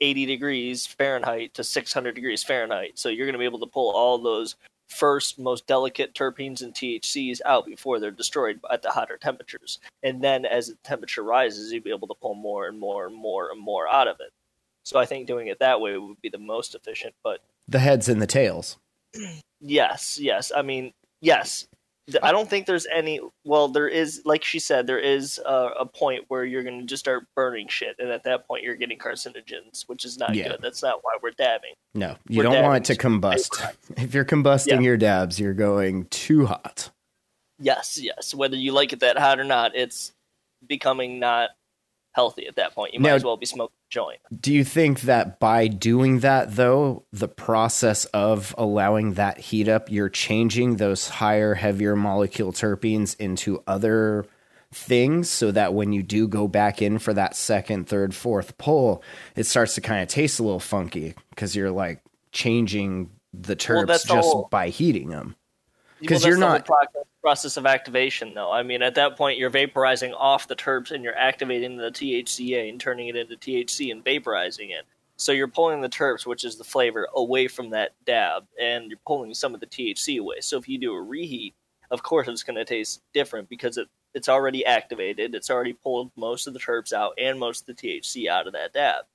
[0.00, 2.98] 80 degrees Fahrenheit to 600 degrees Fahrenheit.
[2.98, 4.56] So you're going to be able to pull all those
[4.88, 9.78] first most delicate terpenes and THCs out before they're destroyed at the hotter temperatures.
[10.02, 13.16] And then as the temperature rises, you'll be able to pull more and more and
[13.16, 14.32] more and more out of it.
[14.84, 17.14] So I think doing it that way would be the most efficient.
[17.24, 18.76] But The heads and the tails.
[19.60, 20.52] yes, yes.
[20.54, 21.66] I mean, yes.
[22.22, 23.20] I don't think there's any.
[23.44, 26.86] Well, there is, like she said, there is a, a point where you're going to
[26.86, 30.48] just start burning shit, and at that point, you're getting carcinogens, which is not Yeah.
[30.50, 30.60] good.
[30.62, 31.72] That's not why we're dabbing.
[31.94, 33.60] No, you We're don't want it to combust.
[33.96, 34.80] If you're combusting Yeah.
[34.80, 36.90] your dabs, you're going too hot.
[37.58, 38.34] Yes, yes.
[38.34, 40.12] Whether you like it that hot or not, it's
[40.66, 41.50] becoming not
[42.16, 42.94] healthy at that point.
[42.94, 44.18] You might Now- as well be smoking a joint.
[44.40, 49.90] Do you think that by doing that, though, the process of allowing that heat up,
[49.92, 54.24] you're changing those higher, heavier molecule terpenes into other
[54.72, 59.02] things so that when you do go back in for that second, third, fourth pull,
[59.36, 62.00] it starts to kind of taste a little funky because you're like
[62.32, 65.36] changing the terps the just whole- by heating them.
[66.00, 68.50] Well, 'Cause that's you're not- process, process of activation, though.
[68.52, 72.68] I mean, at that point, you're vaporizing off the terps and you're activating the THCA
[72.68, 74.84] and turning it into THC and vaporizing it.
[75.16, 79.00] So you're pulling the terps, which is the flavor, away from that dab, and you're
[79.06, 80.40] pulling some of the THC away.
[80.40, 81.54] So if you do a reheat,
[81.90, 85.34] of course it's going to taste different because it, it's already activated.
[85.34, 88.52] It's already pulled most of the terps out and most of the THC out of
[88.52, 89.06] that dab.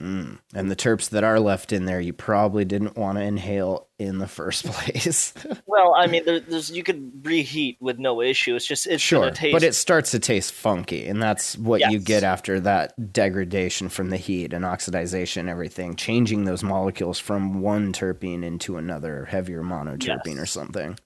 [0.00, 0.38] Mm.
[0.54, 4.18] And the terps that are left in there, you probably didn't want to inhale in
[4.18, 5.32] the first place.
[5.66, 8.56] Well, I mean, there, there's you could reheat with no issue.
[8.56, 9.52] It's just it's sure, taste.
[9.52, 14.10] but it starts to taste funky, and that's what you get after that degradation from
[14.10, 19.62] the heat and oxidization, and everything, changing those molecules from one terpene into another heavier
[19.62, 20.38] monoterpene Yes.
[20.38, 20.98] or something.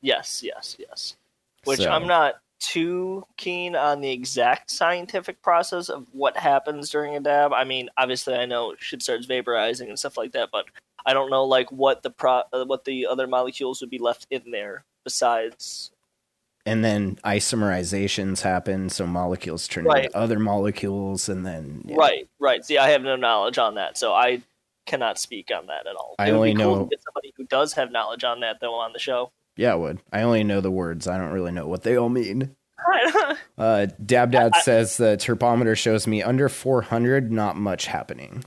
[0.00, 1.16] Yes, yes, yes.
[1.64, 7.16] Which So- I'm not too keen on the exact scientific process of what happens during
[7.16, 7.52] a dab.
[7.52, 10.66] I mean, obviously, I know shit starts vaporizing and stuff like that, but
[11.06, 14.26] I don't know like what the pro uh, what the other molecules would be left
[14.30, 15.90] in there besides.
[16.66, 20.06] And then isomerizations happen, so molecules turn Right.
[20.06, 21.96] into other molecules, and then yeah.
[21.96, 22.62] Right, right.
[22.64, 24.42] See, I have no knowledge on that, so I
[24.84, 26.14] cannot speak on that at all.
[26.18, 28.40] I it would only be cool know- to get somebody who does have knowledge on
[28.40, 29.30] that though on the show.
[29.58, 29.98] Yeah, it would.
[30.12, 31.08] I only know the words.
[31.08, 32.54] I don't really know what they all mean.
[33.58, 38.44] Uh, Dab Dad says the terpometer shows me under 400, not much happening.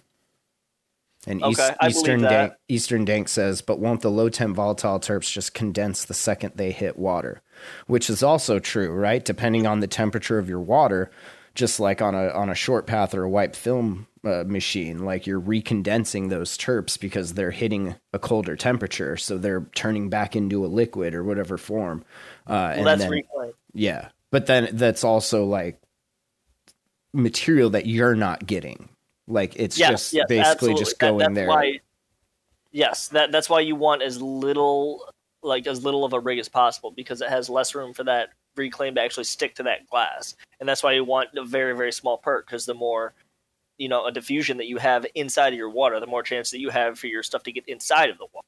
[1.27, 2.21] And East, Okay, I Eastern.
[2.21, 6.53] Dank, Eastern Dank says, but won't the low temp volatile terps just condense the second
[6.55, 7.41] they hit water?
[7.87, 9.23] Which is also true, right?
[9.23, 11.11] Depending on the temperature of your water,
[11.55, 15.25] just like on a on a short path or a wipe film uh, machine, like
[15.25, 20.65] you're recondensing those terps because they're hitting a colder temperature, so they're turning back into
[20.65, 22.03] a liquid or whatever form.
[22.45, 23.23] Uh, well, and that's then,
[23.73, 25.81] yeah, but then that's also like
[27.13, 28.89] material that you're not getting.
[29.27, 30.79] Like it's Yes, just yes, basically absolutely.
[30.79, 31.47] just That- going that's there.
[31.47, 31.79] Why,
[32.71, 35.05] yes, that that's why you want as little
[35.43, 38.29] like as little of a rig as possible because it has less room for that
[38.55, 41.91] reclaim to actually stick to that glass, and that's why you want a very very
[41.91, 43.13] small perk because the more
[43.77, 46.59] you know a diffusion that you have inside of your water, the more chance that
[46.59, 48.47] you have for your stuff to get inside of the water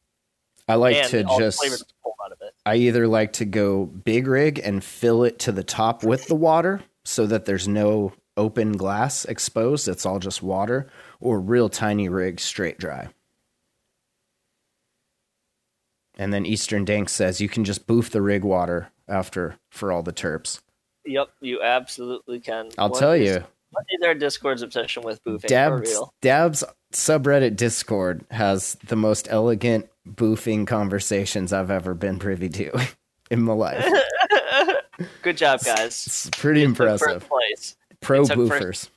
[0.68, 2.54] I like and to just the flavors pull out of it.
[2.66, 6.36] I either like to go big rig and fill it to the top with the
[6.36, 10.88] water so that there's no open glass exposed, it's all just water,
[11.20, 13.10] or real tiny rig straight dry.
[16.18, 20.04] And then Eastern Dank says you can just boof the rig water after for all
[20.04, 20.62] the terps.
[21.06, 22.70] Yep, you absolutely can.
[22.78, 23.44] I'll What tell is- you,
[23.90, 26.14] Is our Discord's obsession with boofing for Dab's, real?
[26.22, 32.88] Dab's subreddit Discord has the most elegant boofing conversations I've ever been privy to
[33.32, 33.86] in my life.
[35.22, 36.06] Good job, guys.
[36.06, 37.28] It's pretty Took First impressive.
[37.30, 37.76] place.
[38.02, 38.90] Pro boofers.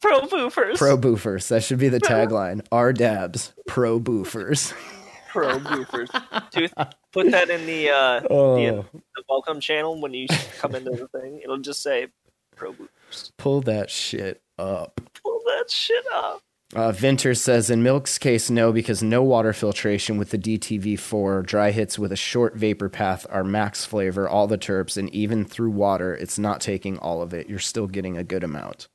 [0.00, 0.76] Pro boofers.
[0.76, 1.48] Pro boofers.
[1.48, 2.64] That should be the tagline.
[2.70, 3.52] Our dabs.
[3.66, 4.72] Pro boofers.
[5.28, 6.50] pro boofers.
[6.50, 6.72] Dude,
[7.12, 11.08] put that in the uh, Oh, the, the welcome channel when you come into the
[11.08, 11.40] thing.
[11.42, 12.08] It'll just say
[12.54, 12.88] pro boofers.
[13.36, 15.00] Pull that shit up.
[15.22, 16.42] Pull that shit up.
[16.74, 21.46] Uh, Vinter says in Milk's case, no, because no water filtration with the DTV4.
[21.46, 25.44] Dry hits with a short vapor path are max flavor, all the terps, and even
[25.44, 27.48] through water, it's not taking all of it.
[27.48, 28.88] You're still getting a good amount.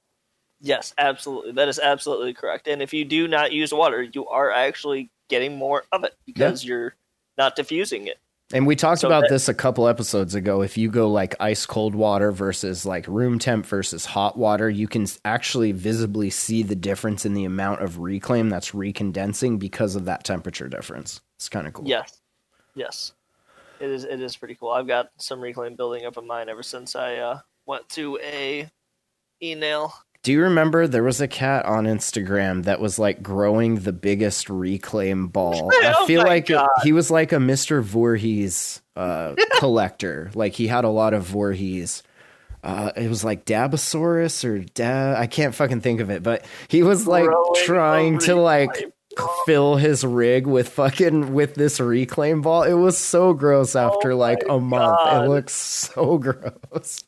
[0.59, 1.53] Yes, absolutely.
[1.53, 2.67] That is absolutely correct.
[2.67, 6.63] And if you do not use water, you are actually getting more of it because
[6.63, 6.95] you're
[7.37, 8.19] not diffusing it.
[8.53, 10.61] And we talked So about that- this a couple episodes ago.
[10.61, 14.87] If you go like ice cold water versus like room temp versus hot water, you
[14.87, 20.05] can actually visibly see the difference in the amount of reclaim that's recondensing because of
[20.05, 21.21] that temperature difference.
[21.37, 21.87] It's kind of cool.
[21.87, 22.19] Yes,
[22.75, 23.13] yes,
[23.79, 24.03] it is.
[24.03, 24.69] It is pretty cool.
[24.69, 28.69] I've got some reclaim building up in mine ever since I uh, went to a
[29.41, 29.93] e nail.
[30.23, 34.49] Do you remember there was a cat on Instagram that was like growing the biggest
[34.51, 35.71] reclaim ball?
[35.81, 37.81] I Oh feel like it- he was like a Mr.
[37.81, 40.29] Voorhees uh, collector.
[40.35, 42.03] like he had a lot of Voorhees.
[42.63, 46.83] Uh, it was like Dabosaurus or da I can't fucking think of it, but he
[46.83, 48.93] was like Growing trying to like
[49.47, 52.61] fill his rig with fucking with this reclaim ball.
[52.61, 54.97] It was so gross after like a month.
[54.99, 55.25] Oh God.
[55.25, 57.03] It looks so gross.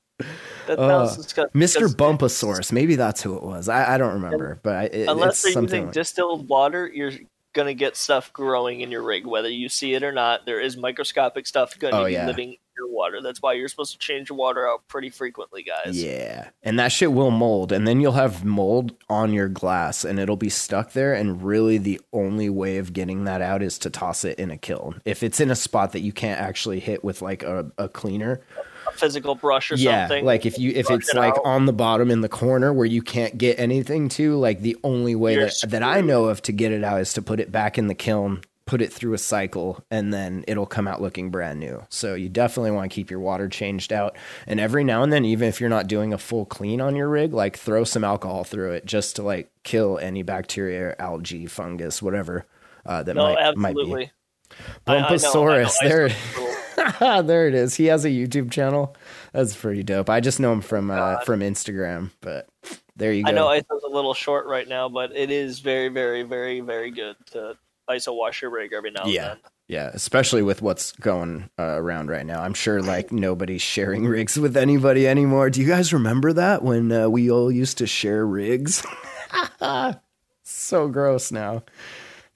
[0.67, 1.59] That Uh, disgusting.
[1.61, 1.73] Mr.
[1.79, 2.71] because Bumposaurus.
[2.71, 3.67] Maybe that's who it was.
[3.69, 5.73] I, I don't remember, but I, it, Unless it's they're something.
[5.75, 7.11] using like- distilled water, you're
[7.53, 10.45] gonna get stuff growing in your rig, whether you see it or not.
[10.45, 12.25] There is microscopic stuff gonna Oh, be yeah.
[12.25, 13.21] living in your water.
[13.21, 16.01] That's why you're supposed to change your water out pretty frequently, guys.
[16.01, 20.17] yeah, and that shit will mold, and then you'll have mold on your glass, and
[20.19, 21.13] it'll be stuck there.
[21.13, 24.57] And really, the only way of getting that out is to toss it in a
[24.57, 25.01] kiln.
[25.05, 28.41] If it's in a spot that you can't actually hit with like a, a cleaner,
[28.57, 28.63] A
[28.95, 30.25] physical brush or yeah, something.
[30.25, 31.45] like if you if brush it's it like out.
[31.45, 35.15] on the bottom in the corner where you can't get anything to, like the only
[35.15, 37.51] way You're that that I know of to get it out is to put it
[37.51, 41.29] back in the kiln, put it through a cycle, and then it'll come out looking
[41.29, 41.83] brand new.
[41.89, 44.15] So you definitely want to keep your water changed out,
[44.47, 47.09] and every now and then, even if you're not doing a full clean on your
[47.09, 52.01] rig, like throw some alcohol through it just to like kill any bacteria, algae, fungus,
[52.01, 52.45] whatever
[52.85, 53.81] uh, that no, might might be.
[53.81, 54.11] absolutely.
[54.87, 55.69] Know, I know.
[55.81, 56.09] There.
[56.99, 57.75] there it is.
[57.75, 58.95] He has a YouTube channel.
[59.31, 60.09] That's pretty dope.
[60.09, 62.47] I just know him from uh, from Instagram, but
[62.95, 63.29] there you go.
[63.29, 66.91] I know ISO's a little short right now, but it is very, very, very, very
[66.91, 67.57] good to
[67.89, 69.37] ISO wash your rig every now and yeah, then.
[69.67, 69.91] yeah.
[69.93, 72.41] Especially with what's going uh, around right now.
[72.41, 75.49] I'm sure like nobody's sharing rigs with anybody anymore.
[75.49, 78.85] Do you guys remember that when uh, we all used to share rigs?
[80.43, 81.63] so gross now.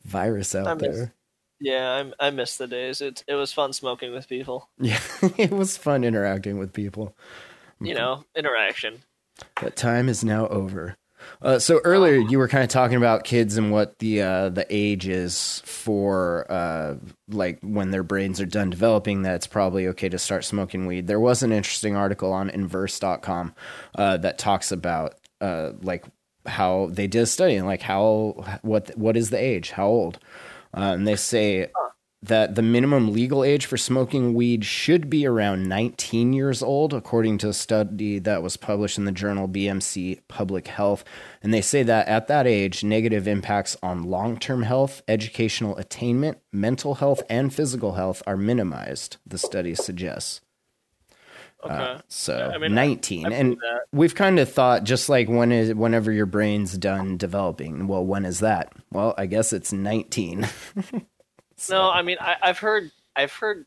[0.06, 1.14] Virus out I miss- there.
[1.60, 3.02] Yeah, I, I miss the days.
[3.02, 4.70] It it was fun smoking with people.
[4.80, 5.00] Yeah,
[5.38, 7.16] it was fun interacting with people.
[7.80, 9.04] You know, interaction.
[9.62, 10.98] That time is now over.
[11.42, 14.66] Uh, so earlier you were kind of talking about kids and what the uh, the
[14.70, 16.96] age is for uh,
[17.28, 21.08] like when their brains are done developing that it's probably okay to start smoking weed.
[21.08, 23.54] There was an interesting article on inverse.com
[23.96, 26.06] uh, that talks about uh, like
[26.46, 30.20] how they did a study and like how what what is the age, how old,
[30.76, 31.70] uh, and they say
[32.24, 37.38] that the minimum legal age for smoking weed should be around 19 years old, according
[37.38, 41.04] to a study that was published in the journal BMC Public Health.
[41.44, 46.40] And they say that at that age, negative impacts on long term health, educational attainment,
[46.52, 50.42] mental health, and physical health are minimized, the study suggests.
[51.64, 51.74] Okay.
[51.74, 53.58] Uh, so I mean, 19 I and
[53.92, 58.26] we've kind of thought just like when is whenever your brain's done developing well when
[58.26, 60.48] is that well i guess it's 19
[61.70, 63.66] No, I mean I, I've heard I've heard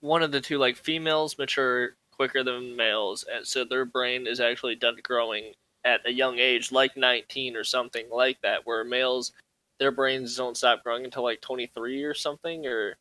[0.00, 4.40] one of the two like females mature quicker than males, and so their brain is
[4.40, 5.52] actually done growing
[5.84, 8.64] at a young age, like nineteen or something like that.
[8.64, 9.32] Where males,
[9.78, 12.66] their brains don't stop growing until like twenty three or something.
[12.66, 12.96] Or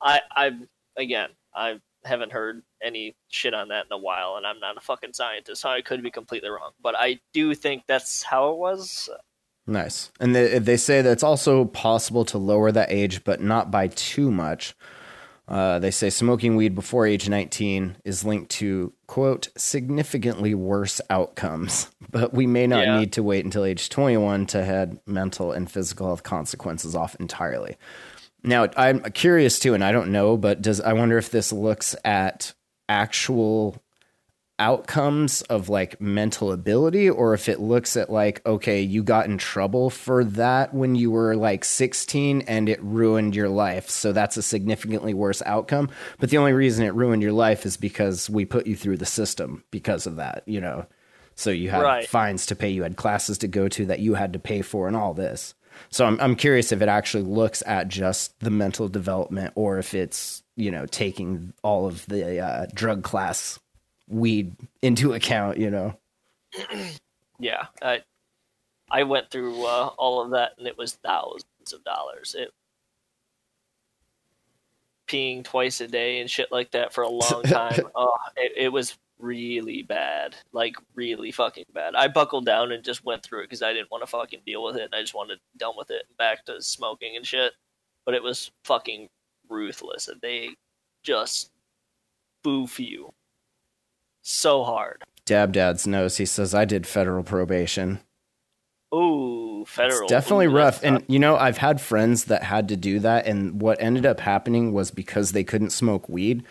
[0.00, 0.52] I I
[0.96, 4.80] again I haven't heard any shit on that in a while, and I'm not a
[4.80, 6.70] fucking scientist, so I could be completely wrong.
[6.82, 9.08] But I do think that's how it was.
[9.66, 10.12] Nice.
[10.20, 13.88] And they, they say that it's also possible to lower that age, but not by
[13.88, 14.76] too much.
[15.48, 21.88] Uh, they say smoking weed before age 19 is linked to, quote, significantly worse outcomes,
[22.10, 22.98] but we may not Yeah.
[22.98, 27.76] need to wait until age 21 to head mental and physical health consequences off entirely.
[28.42, 31.96] Now, I'm curious too, and I don't know, but does I wonder if this looks
[32.04, 32.52] at
[32.88, 33.82] actual
[34.58, 39.36] outcomes of like mental ability or if it looks at like okay you got in
[39.36, 43.90] trouble for that when you were like 16 and it ruined your life.
[43.90, 45.90] So that's a significantly worse outcome.
[46.18, 49.04] But the only reason it ruined your life is because we put you through the
[49.04, 50.86] system because of that you know?
[51.34, 52.08] So you had Right.
[52.08, 54.86] fines to pay you had classes to go to that you had to pay for
[54.86, 55.54] and all this
[55.90, 59.94] so I'm, I'm curious if it actually looks at just the mental development or if
[59.94, 63.58] it's you know taking all of the uh, drug class
[64.08, 65.98] weed into account you know
[67.38, 68.02] Yeah, I
[68.90, 72.34] I went through uh, all of that, and it was thousands of dollars.
[72.38, 72.50] It
[75.06, 77.86] peeing twice a day and shit like that for a long time.
[77.94, 81.94] oh, it, it was really bad, like really fucking bad.
[81.94, 84.62] I buckled down and just went through it because I didn't want to fucking deal
[84.64, 84.82] with it.
[84.82, 87.52] And I just wanted done with it and back to smoking and shit.
[88.04, 89.08] But it was fucking
[89.48, 90.08] ruthless.
[90.08, 90.50] And they
[91.02, 91.50] just
[92.42, 93.12] boof you
[94.22, 95.02] so hard.
[95.24, 96.18] Dab Dad's knows.
[96.18, 98.00] He says I did federal probation.
[98.94, 100.02] Ooh, federal.
[100.02, 100.82] It's definitely Ooh, rough.
[100.84, 104.20] And you know, I've had friends that had to do that, and what ended up
[104.20, 106.44] happening was because they couldn't smoke weed,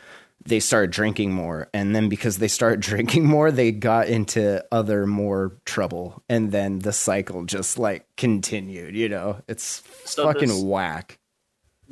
[0.48, 5.06] they started drinking more, and then because they started drinking more, they got into other
[5.08, 8.96] more trouble, and then the cycle just like continued.
[8.96, 11.20] You know, it's So fucking this- whack.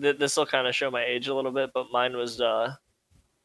[0.01, 2.75] Th- this will kind of show my age a little bit, but mine was uh,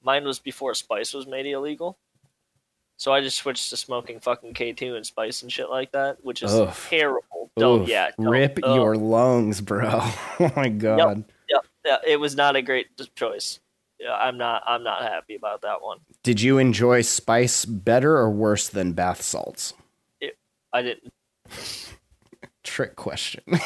[0.03, 1.99] mine was before spice was made illegal.
[2.97, 6.25] So I just switched to smoking fucking K two and spice and shit like that,
[6.25, 6.75] which is Ugh.
[6.89, 7.51] terrible.
[7.57, 8.77] Don't Oof, yeah, don't- rip ugh.
[8.77, 9.89] your lungs, bro.
[10.41, 11.25] oh my god.
[11.51, 13.61] Yep, yeah, it was not a great choice.
[14.01, 14.63] Yeah, I'm not.
[14.67, 15.99] I'm not happy about that one.
[16.23, 19.75] Did you enjoy spice better or worse than bath salts?
[20.73, 21.13] I didn't.
[22.63, 23.43] trick question.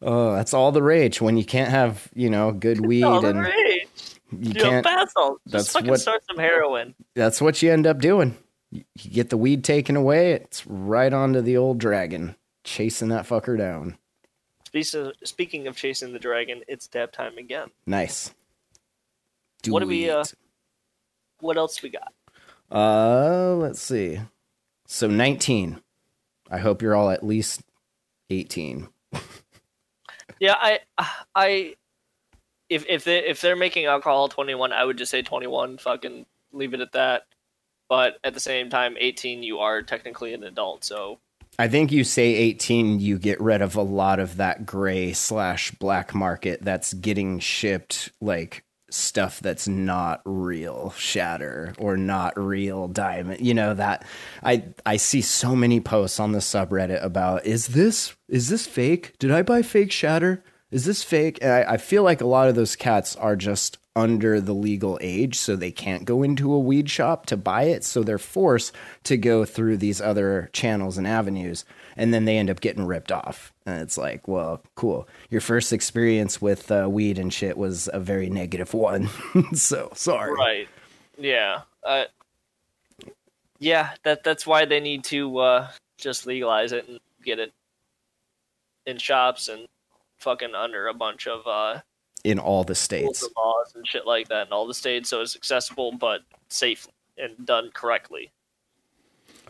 [0.00, 3.40] oh, that's all the rage when you can't have, you know, good weed the and
[3.40, 3.88] rage.
[4.30, 5.40] you know, can't bath salt.
[5.46, 6.94] Just that's fucking what- start some heroin.
[7.14, 8.36] that's what you end up doing.
[8.70, 13.58] You get the weed taken away, it's right onto the old dragon, chasing that fucker
[13.58, 13.98] down.
[15.24, 17.68] Speaking of chasing the dragon, it's dab time again.
[17.86, 18.32] Nice.
[19.66, 20.24] What do we, uh.
[21.40, 22.12] What else we got?
[22.70, 24.20] Uh, let's see.
[24.86, 25.80] So 19.
[26.50, 27.62] I hope you're all at least
[28.30, 28.88] 18.
[30.42, 30.80] Yeah, I,
[31.36, 31.76] I,
[32.68, 35.78] if if they if they're making alcohol twenty one, I would just say twenty one.
[35.78, 37.26] Fucking leave it at that.
[37.88, 40.82] But at the same time, eighteen, you are technically an adult.
[40.82, 41.20] So
[41.58, 45.70] I think you say 18, you get rid of a lot of that gray slash
[45.72, 53.44] black market that's getting shipped like stuff that's not real shatter or not real diamond.
[53.44, 54.04] You know that
[54.42, 59.18] I I see so many posts on the subreddit about is this is this fake?
[59.18, 60.44] Did I buy fake shatter?
[60.72, 61.38] Is this fake?
[61.42, 64.98] And I, I feel like a lot of those cats are just under the legal
[65.02, 67.84] age, so they can't go into a weed shop to buy it.
[67.84, 72.48] So they're forced to go through these other channels and avenues, and then they end
[72.48, 73.52] up getting ripped off.
[73.66, 75.06] And it's like, well, cool.
[75.28, 79.10] Your first experience with uh, weed and shit was a very negative one.
[79.52, 80.32] so sorry.
[80.32, 80.68] right,
[81.18, 82.04] yeah, uh,
[83.58, 83.90] yeah.
[84.04, 85.68] That that's why they need to uh,
[85.98, 87.52] just legalize it and get it
[88.86, 89.68] in shops and
[90.22, 91.80] fucking under a bunch of uh,
[92.24, 93.28] In all the states.
[93.36, 96.86] laws and shit like that in all the states, so it's accessible but safe
[97.18, 98.32] and done correctly.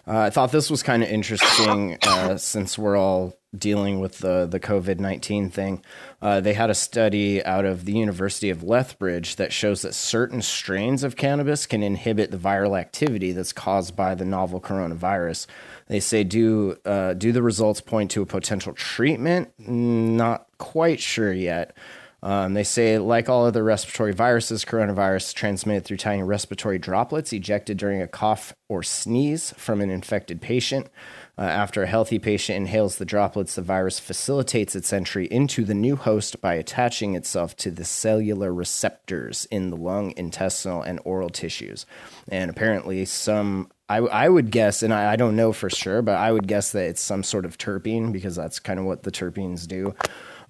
[0.07, 4.47] Uh, I thought this was kind of interesting uh, since we're all dealing with the
[4.51, 5.85] the COVID nineteen thing.
[6.21, 10.43] Uh, they had a study out of the University of Lethbridge that shows that certain
[10.43, 15.47] strains of cannabis can inhibit the viral activity that's caused by the novel coronavirus.
[15.87, 19.53] They say, do uh, do the results point to a potential treatment?
[19.59, 21.77] Not quite sure yet.
[22.23, 27.79] Um, they say, like all other respiratory viruses, coronavirus transmitted through tiny respiratory droplets ejected
[27.79, 30.89] during a cough or sneeze from an infected patient.
[31.37, 35.75] Uh, after a healthy patient inhales the droplets, the virus facilitates its entry into the
[35.75, 41.31] new host by attaching itself to the cellular receptors in the lung, intestinal, and oral
[41.31, 41.87] tissues.
[42.29, 46.17] And apparently, some I, I would guess, and I, I don't know for sure, but
[46.17, 49.11] I would guess that it's some sort of terpene because that's kind of what the
[49.11, 49.95] terpenes do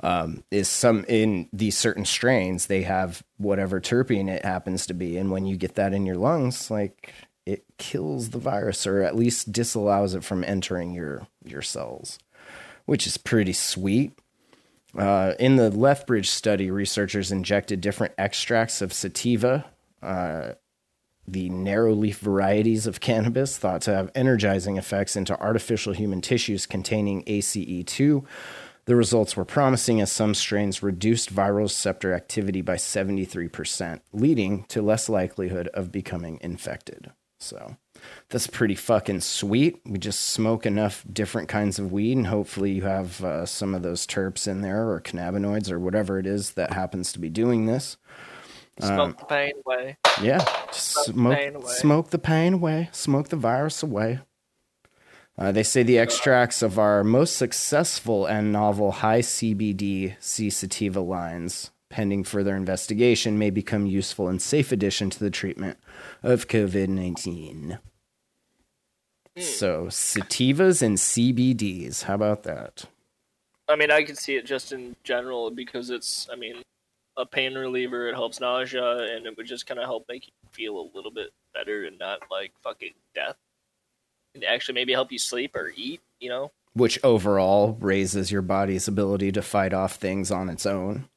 [0.02, 5.16] um, is some in these certain strains they have whatever terpene it happens to be
[5.16, 7.12] and when you get that in your lungs like
[7.46, 12.18] it kills the virus or at least disallows it from entering your your cells
[12.84, 14.12] which is pretty sweet
[14.98, 19.64] uh, in the lethbridge study researchers injected different extracts of sativa
[20.02, 20.52] uh,
[21.26, 26.66] the narrow leaf varieties of cannabis thought to have energizing effects into artificial human tissues
[26.66, 28.24] containing ACE2.
[28.84, 34.82] The results were promising as some strains reduced viral receptor activity by 73%, leading to
[34.82, 37.12] less likelihood of becoming infected.
[37.38, 37.76] So
[38.28, 39.80] that's pretty fucking sweet.
[39.84, 43.82] We just smoke enough different kinds of weed, and hopefully, you have uh, some of
[43.82, 47.66] those terps in there or cannabinoids or whatever it is that happens to be doing
[47.66, 47.96] this.
[48.80, 49.96] Smoke the pain away.
[50.22, 51.72] Yeah, just the smoke, pain away.
[51.72, 54.20] smoke the pain away, smoke the virus away.
[55.38, 61.00] Uh, they say the extracts of our most successful and novel high CBD C sativa
[61.00, 65.78] lines, pending further investigation, may become useful and safe addition to the treatment
[66.22, 67.78] of COVID 19.
[69.38, 72.02] So, sativas and CBDs.
[72.02, 72.84] How about that?
[73.66, 76.56] I mean, I can see it just in general because it's, I mean,
[77.16, 78.08] a pain reliever.
[78.08, 81.10] It helps nausea, and it would just kind of help make you feel a little
[81.10, 83.36] bit better and not like fucking death.
[84.34, 86.00] And actually, maybe help you sleep or eat.
[86.20, 91.08] You know, Which overall raises your body's ability to fight off things on its own.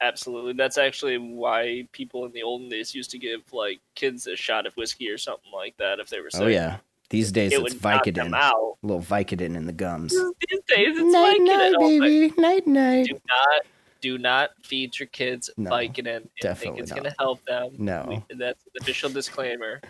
[0.00, 0.52] Absolutely.
[0.52, 4.64] That's actually why people in the olden days used to give like kids a shot
[4.66, 6.42] of whiskey or something like that if they were oh, sick.
[6.42, 6.76] Oh yeah.
[7.10, 8.32] These days It it's would knock Vicodin.
[8.32, 10.12] A little Vicodin in the gums.
[10.12, 11.46] These days it's Night Vicodin.
[11.46, 12.34] night, Oh my- baby.
[12.40, 13.06] Night night.
[13.06, 13.62] Do not
[14.00, 17.72] do not feed your kids No, Vicodin and think it's gonna help them.
[17.78, 18.06] No.
[18.08, 19.80] We- that's an official disclaimer.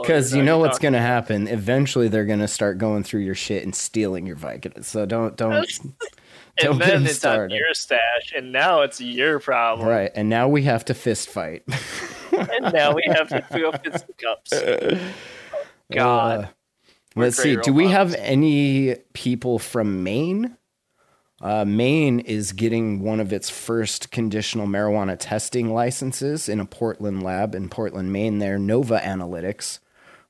[0.00, 1.48] Because you know what's gonna happen.
[1.48, 4.84] Eventually, they're gonna start going through your shit and stealing your Vicodin.
[4.84, 5.66] So don't don't.
[6.58, 7.52] don't and then it's started.
[7.52, 9.88] on your stash, and now it's your problem.
[9.88, 11.64] Right, and now we have to fist fight.
[12.32, 14.52] And now we have to go fist cups.
[15.92, 16.44] God.
[16.44, 16.48] Uh,
[17.16, 17.56] let's see.
[17.56, 20.56] Do we have any people from Maine?
[21.44, 27.22] Uh, Maine is getting one of its first conditional marijuana testing licenses in a Portland
[27.22, 28.38] lab in Portland, Maine.
[28.38, 29.80] There, Nova Analytics.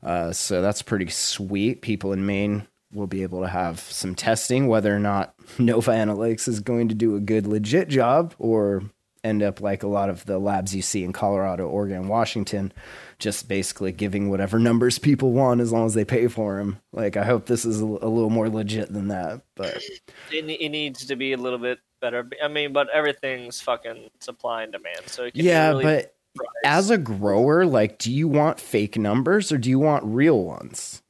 [0.02, 1.82] Uh, so that's pretty sweet.
[1.82, 6.48] People in Maine will be able to have some testing, whether or not Nova Analytics
[6.48, 8.82] is going to do a good, legit job or
[9.24, 12.72] end up like a lot of the labs you see in Colorado, Oregon, Washington,
[13.18, 16.78] just basically giving whatever numbers people want as long as they pay for them.
[16.92, 19.42] Like, I hope this is a, a little more legit than that.
[19.56, 19.82] But
[20.30, 22.28] It, it needs to be a little bit better.
[22.42, 25.06] I mean, but everything's fucking supply and demand.
[25.06, 26.50] So it can yeah, really but priced.
[26.64, 31.00] as a grower, like, do you want fake numbers or do you want real ones?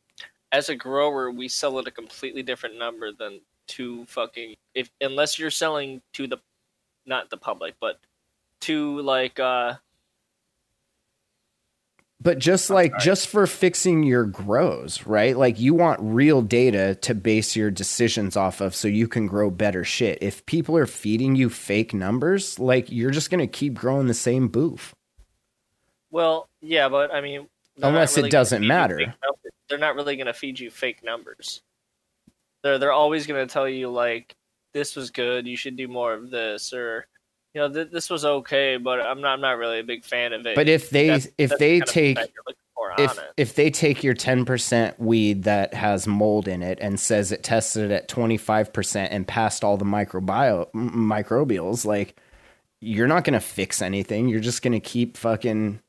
[0.55, 5.39] as a grower, we sell at a completely different number than to fucking if unless
[5.39, 6.37] you're selling to the
[7.07, 7.99] not the public, but
[8.63, 9.75] to like uh
[12.21, 15.37] But just like just for fixing your grows, right?
[15.37, 19.51] Like you want real data to base your decisions off of so you can grow
[19.51, 20.19] better shit.
[20.23, 24.15] If people are feeding you fake numbers, like you're just going to keep growing the
[24.15, 24.95] same boof.
[26.11, 27.49] well, yeah, but I mean
[27.83, 29.15] Unless it really gonna doesn't matter.
[29.69, 31.61] They're not really going to feed you fake numbers.
[32.63, 34.35] They're they're always going to tell you like
[34.75, 37.07] this was good, you should do more of this or
[37.55, 39.35] you know, th- this was okay, but I'm not.
[39.35, 40.57] I'm not really a big fan of it.
[40.57, 43.55] But if they That's- if that's they the take effect you're looking for if if
[43.55, 48.09] they take your 10% weed that has mold in it and says it tested at
[48.09, 52.17] 25% and passed all the microbio m- microbials like
[52.81, 55.81] you're not going to fix anything you're just going to keep fucking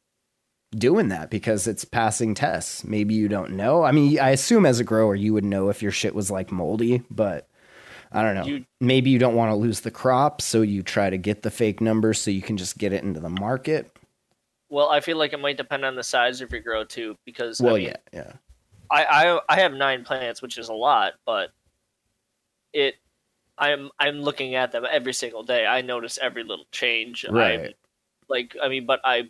[0.76, 4.80] doing that because it's passing tests maybe you don't know i mean i assume as
[4.80, 7.48] a grower you would know if your shit was like moldy but
[8.16, 11.10] i don't know You- maybe you don't want to lose the crop so you try
[11.10, 13.92] to get the fake numbers so you can just get it into the market
[14.70, 17.62] Well, I feel like it might depend on the size of your grow too, because
[17.62, 18.32] well I mean, yeah yeah
[18.92, 21.50] I, I I have nine plants, which is a lot, but
[22.74, 22.96] it
[23.58, 25.66] I'm I'm looking at them every single day.
[25.66, 27.26] I notice every little change.
[27.30, 27.60] Right.
[27.60, 27.74] I'm,
[28.28, 29.30] like I mean, but I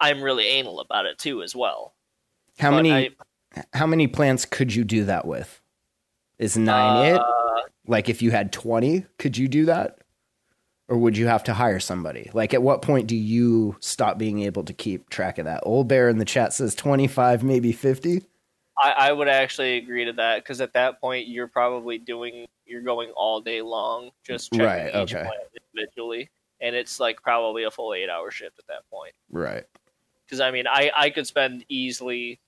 [0.00, 1.94] I'm really anal about it too as well.
[2.58, 5.60] how But many I- how many plants could you do that with?
[6.38, 7.20] Is nine it?
[7.20, 9.98] Uh, Like if you had 20, could you do that?
[10.88, 12.30] Or would you have to hire somebody?
[12.32, 15.62] Like at what point do you stop being able to keep track of that?
[15.64, 18.22] Old Bear in the chat says 25, maybe 50.
[18.78, 22.82] I, I would actually agree to that because at that point you're probably doing you're
[22.82, 25.22] going all day long just checking Right, each okay.
[25.22, 25.42] plant
[25.74, 26.30] individually,
[26.60, 29.14] and it's like probably a full eight hour shift at that point.
[29.30, 29.64] Right.
[30.26, 32.38] Because I mean, I I could spend easily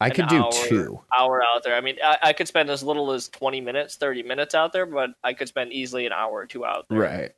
[0.00, 1.00] I could do hour, two.
[1.18, 1.74] hour out there.
[1.74, 4.86] I mean, I, I could spend as little as twenty minutes, thirty minutes out there,
[4.86, 7.32] but I could spend easily an hour or two out there, Right.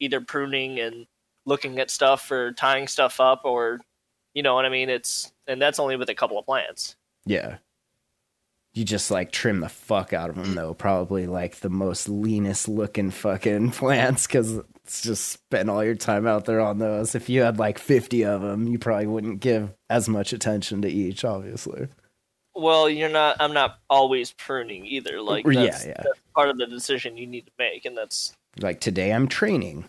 [0.00, 1.06] either pruning and
[1.46, 3.80] looking at stuff or tying stuff up, or
[4.34, 4.88] you know what I mean.
[4.88, 6.96] It's and that's only with a couple of plants.
[7.26, 7.56] Yeah.
[8.72, 10.74] You just like trim the fuck out of them though.
[10.74, 16.44] Probably like the most leanest looking fucking plants because just spend all your time out
[16.44, 17.14] there on those.
[17.14, 20.88] If you had like 50 of them, you probably wouldn't give as much attention to
[20.88, 21.88] each, obviously.
[22.54, 23.36] Well, you're not.
[23.40, 25.20] I'm not always pruning either.
[25.20, 25.94] Like Yeah, that's, yeah.
[26.04, 29.84] that's part of the decision you need to make, and that's Like today I'm training.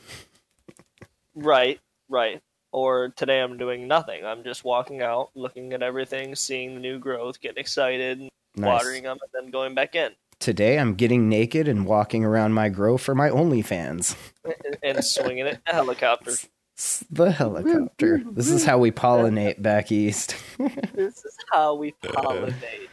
[1.35, 1.79] right,
[2.09, 2.41] right.
[2.71, 4.25] Or today I'm doing nothing.
[4.25, 8.19] I'm just walking out, looking at everything, seeing the new growth, getting excited,
[8.57, 8.65] Nice.
[8.65, 10.11] watering them, and then going back in.
[10.45, 14.15] Today I'm getting naked and walking around my grow for my OnlyFans.
[14.43, 16.33] and- and swinging it a helicopter.
[16.75, 18.21] It's the helicopter.
[18.29, 20.35] This is how we pollinate back east.
[20.93, 22.89] this is how we pollinate.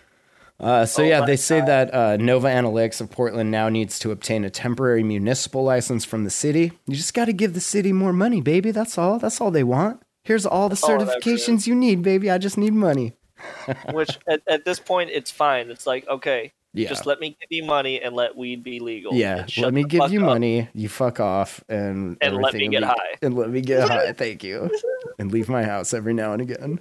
[0.59, 4.13] Uh, so Oh yeah, they say that uh, Nova Analytics of Portland now needs to
[4.13, 6.73] obtain a temporary municipal license from the city.
[6.87, 8.71] You just got to give the city more money, baby.
[8.71, 9.19] That's all.
[9.19, 10.01] That's all they want.
[10.25, 12.31] Here's all the ever certifications you need, baby.
[12.31, 13.13] I just need money.
[13.93, 15.71] Which at, at this point it's fine.
[15.71, 16.89] It's like okay, Yeah.
[16.89, 19.15] just let me give you money and let weed be legal.
[19.15, 20.27] yeah, let me give you up.
[20.27, 20.69] money.
[20.75, 23.15] You fuck off, and And let me get be- high.
[23.21, 24.13] And let me get high.
[24.13, 24.71] Thank you.
[25.19, 26.79] And leave my house every now and again.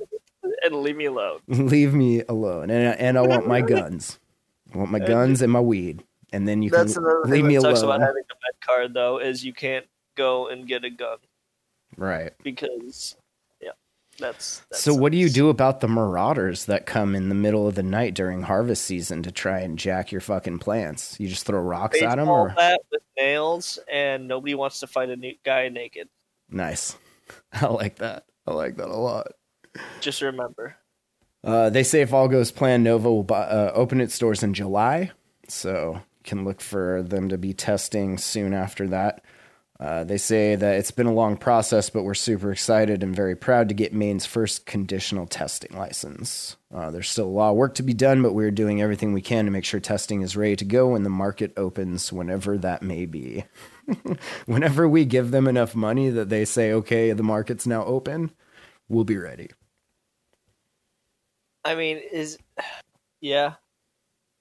[0.64, 1.40] and leave me alone.
[1.48, 2.70] leave me alone.
[2.70, 4.18] And and I want my guns.
[4.74, 6.04] I want my guns and my weed.
[6.32, 8.62] And then you can That's another leave thing me that sucks about having a med
[8.66, 9.86] card though is you can't
[10.16, 11.18] go and get a gun
[11.98, 12.32] Right.
[12.42, 13.18] because
[14.22, 17.68] that's, that's So what do you do about the marauders that come in the middle
[17.68, 21.18] of the night during harvest season to try and jack your fucking plants?
[21.20, 25.10] You just throw rocks at them, or bat with nails, and nobody wants to fight
[25.10, 26.08] a new guy naked.
[26.50, 26.96] nice.
[27.54, 28.26] I like that.
[28.48, 29.28] I like that a lot.
[30.00, 30.76] Just remember,
[31.44, 34.54] Uh, they say if all goes planned, Nova will buy, uh, open its doors in
[34.54, 35.12] July,
[35.48, 39.24] so you can look for them to be testing soon after that.
[39.82, 43.36] Uh, they say that it's been a long process, but we're super excited and very
[43.36, 46.56] proud to get Maine's first conditional testing license.
[46.72, 49.24] Uh, there's still a lot of work to be done, but we're doing everything we
[49.24, 52.84] can to make sure testing is ready to go when the market opens, whenever that
[52.84, 53.44] may be.
[54.46, 58.30] whenever we give them enough money that they say, okay, the market's now open,
[58.88, 59.50] we'll be ready.
[61.66, 62.38] I mean, is
[63.20, 63.56] yeah,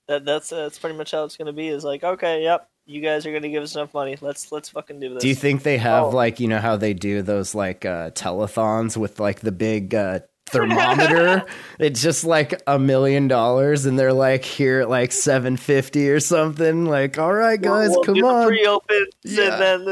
[0.07, 1.68] that that's that's pretty much how it's gonna be.
[1.68, 4.16] Is like, okay, yep, you guys are gonna give us enough money.
[4.20, 5.22] Let's let's fucking do this.
[5.22, 6.11] Do you think they have Oh.
[6.11, 10.20] like you know how they do those like uh telethons with like the big uh
[10.47, 11.45] thermometer?
[11.78, 16.84] it's just like a million dollars and they're like here at like 750 or something.
[16.86, 18.47] Like, all right guys, We'll come do the on.
[18.49, 19.53] pre-opens Yeah.
[19.55, 19.84] and then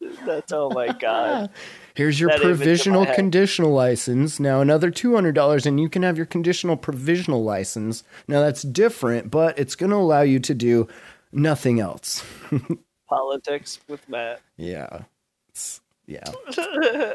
[0.00, 1.50] this, that's oh my god.
[1.94, 4.38] Here's your that image in my provisional conditional license.
[4.38, 8.02] Now another $200 and you can have your conditional provisional license.
[8.28, 10.88] Now that's different, but it's going to allow you to do
[11.32, 12.24] nothing else.
[13.08, 14.40] Politics with Mat.
[14.56, 15.02] Yeah.
[15.48, 16.24] It's, yeah.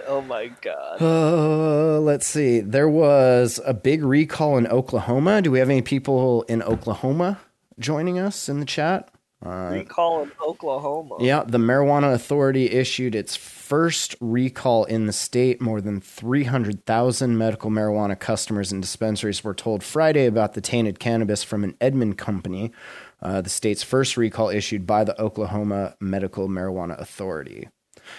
[0.07, 1.01] oh my god.
[1.01, 2.59] Uh, let's see.
[2.59, 5.41] There was a big recall in Oklahoma.
[5.41, 7.39] Do we have any people in Oklahoma
[7.79, 9.09] joining us in the chat?
[9.43, 11.15] Recall in Oklahoma.
[11.19, 15.59] Yeah, the Marijuana Authority issued its first recall in the state.
[15.59, 21.43] More than 300,000 medical marijuana customers and dispensaries were told Friday about the tainted cannabis
[21.43, 22.71] from an Edmond company,
[23.21, 27.69] uh, the state's first recall issued by the Oklahoma Medical Marijuana Authority.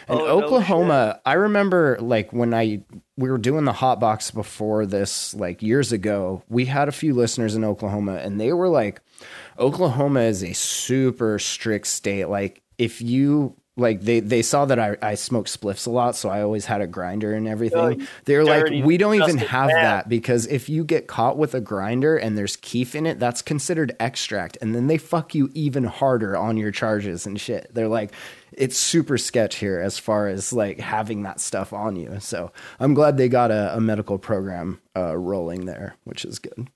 [0.08, 2.84] In Oh, no Oklahoma, I remember like when I
[3.16, 7.14] we were doing the hot box before this like years ago, we had a few
[7.14, 9.00] listeners in Oklahoma and they were like
[9.58, 12.26] Oklahoma is a super strict state.
[12.26, 16.28] Like if you like they they saw that I I smoke spliffs a lot, so
[16.28, 18.02] I always had a grinder and everything.
[18.02, 21.54] Oh, They're like, we don't even have man." that because if you get caught with
[21.54, 25.50] a grinder and there's keef in it, that's considered extract, and then they fuck you
[25.54, 27.72] even harder on your charges and shit.
[27.72, 28.12] They're like,
[28.52, 32.20] it's super sketch here as far as like having that stuff on you.
[32.20, 36.68] So I'm glad they got a, a medical program uh, rolling there, which is good.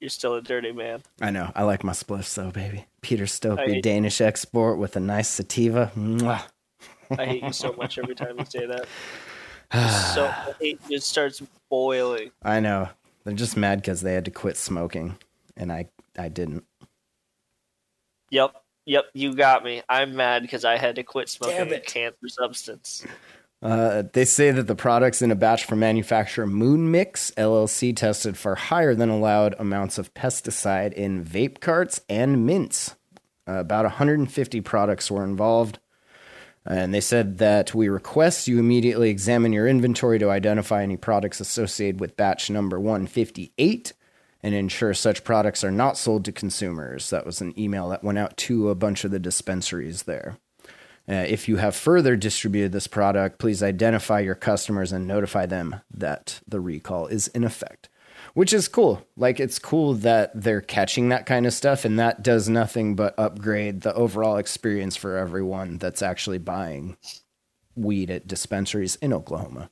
[0.00, 1.02] You're still a dirty man.
[1.20, 1.50] I know.
[1.56, 2.86] I like my spliffs though, baby.
[3.00, 5.90] Peter I Stokkebye hate- Danish export with a nice sativa.
[5.96, 6.42] Mwah.
[7.18, 8.86] I hate you so much every time you say that.
[10.14, 12.30] so the hate just starts boiling.
[12.42, 12.88] I know.
[13.24, 15.16] They're just mad because they had to quit smoking,
[15.56, 16.64] and I I didn't.
[18.30, 18.54] Yep,
[18.86, 19.82] yep, you got me.
[19.88, 21.86] I'm mad because I had to quit smoking a it.
[21.86, 23.04] cancer substance.
[23.60, 28.36] Uh, they say that the products in a batch from manufacturer Moon Mix LLC tested
[28.36, 32.94] for higher than allowed amounts of pesticide in vape carts and mints.
[33.48, 35.78] Uh, about 150 products were involved.
[36.64, 41.40] And they said that we request you immediately examine your inventory to identify any products
[41.40, 43.94] associated with batch number 158
[44.42, 47.10] and ensure such products are not sold to consumers.
[47.10, 50.38] That was an email that went out to a bunch of the dispensaries there.
[51.08, 55.80] Uh, if you have further distributed this product, please identify your customers and notify them
[55.90, 57.88] that the recall is in effect.
[58.34, 59.06] Which is cool.
[59.16, 63.18] Like, it's cool that they're catching that kind of stuff, and that does nothing but
[63.18, 66.96] upgrade the overall experience for everyone that's actually buying
[67.74, 69.70] weed at dispensaries in Oklahoma.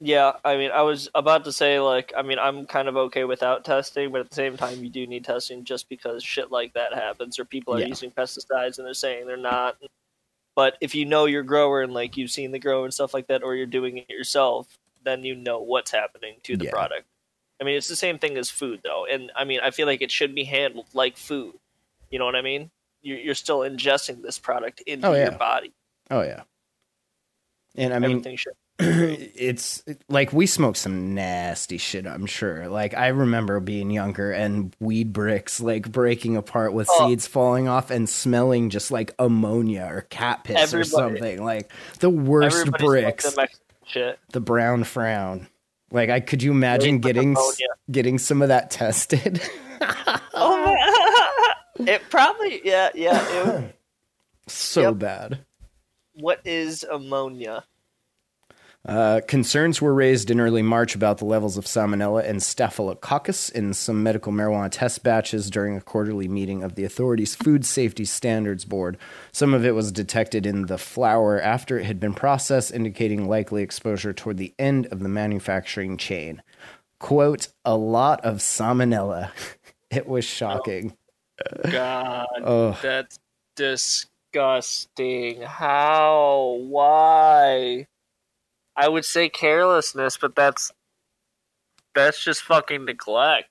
[0.00, 3.24] Yeah, I mean, I was about to say, like, I mean, I'm kind of okay
[3.24, 6.72] without testing, but at the same time, you do need testing just because shit like
[6.74, 7.86] that happens, or people are Yeah.
[7.86, 9.76] using pesticides and they're saying they're not.
[10.56, 13.28] But if you know your grower and, like, you've seen the grower and stuff like
[13.28, 16.70] that, or you're doing it yourself, then you know what's happening to the Yeah.
[16.72, 17.04] product.
[17.60, 19.06] I mean, it's the same thing as food, though.
[19.06, 21.54] And, I mean, I feel like it should be handled like food.
[22.10, 22.70] You know what I mean?
[23.02, 25.30] You're, you're still ingesting this product into Oh, yeah.
[25.30, 25.72] your body.
[26.10, 26.42] Oh, yeah.
[27.76, 28.54] And I mean, Everything should.
[28.78, 34.76] it's like we smoked some nasty shit i'm sure like i remember being younger and
[34.80, 37.08] weed bricks like breaking apart with Oh.
[37.08, 42.10] seeds falling off and smelling just like ammonia or cat piss or something like the
[42.10, 43.48] worst Everybody bricks the
[43.86, 44.18] shit.
[44.32, 45.46] the brown frown
[45.90, 47.66] like i could you imagine getting ammonia.
[47.90, 49.40] getting some of that tested
[50.38, 50.62] Oh
[51.78, 51.86] my!
[51.92, 53.58] it probably yeah yeah.
[53.60, 53.78] It,
[54.48, 54.98] so Yep.
[54.98, 55.38] bad
[56.14, 57.64] what is ammonia?
[58.86, 63.74] Uh, concerns were raised in early March about the levels of salmonella and staphylococcus in
[63.74, 68.64] some medical marijuana test batches during a quarterly meeting of the authority's Food Safety Standards
[68.64, 68.96] Board.
[69.32, 73.64] Some of it was detected in the flour after it had been processed, indicating likely
[73.64, 76.40] exposure toward the end of the manufacturing chain.
[77.00, 79.30] Quote, a lot of salmonella.
[79.90, 80.96] it was shocking.
[81.68, 82.78] God, oh.
[82.80, 83.18] that's
[83.56, 85.42] disgusting.
[85.42, 86.60] How?
[86.60, 87.88] Why?
[88.76, 90.70] I would say carelessness, but that's
[91.94, 93.48] that's just fucking neglect.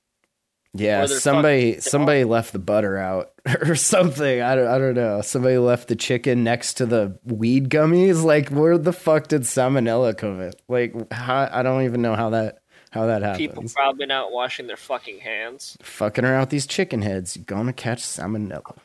[0.78, 4.42] Yeah, somebody somebody left the butter out or something.
[4.42, 5.22] I don't I don't know.
[5.22, 8.24] Somebody left the chicken next to the weed gummies.
[8.24, 10.52] Like where the fuck did salmonella come in?
[10.68, 12.60] Like how, I don't even know how that
[12.92, 13.38] how that happens.
[13.40, 15.78] People probably not washing their fucking hands.
[15.82, 18.78] Fucking around with these chicken heads, you're gonna catch salmonella.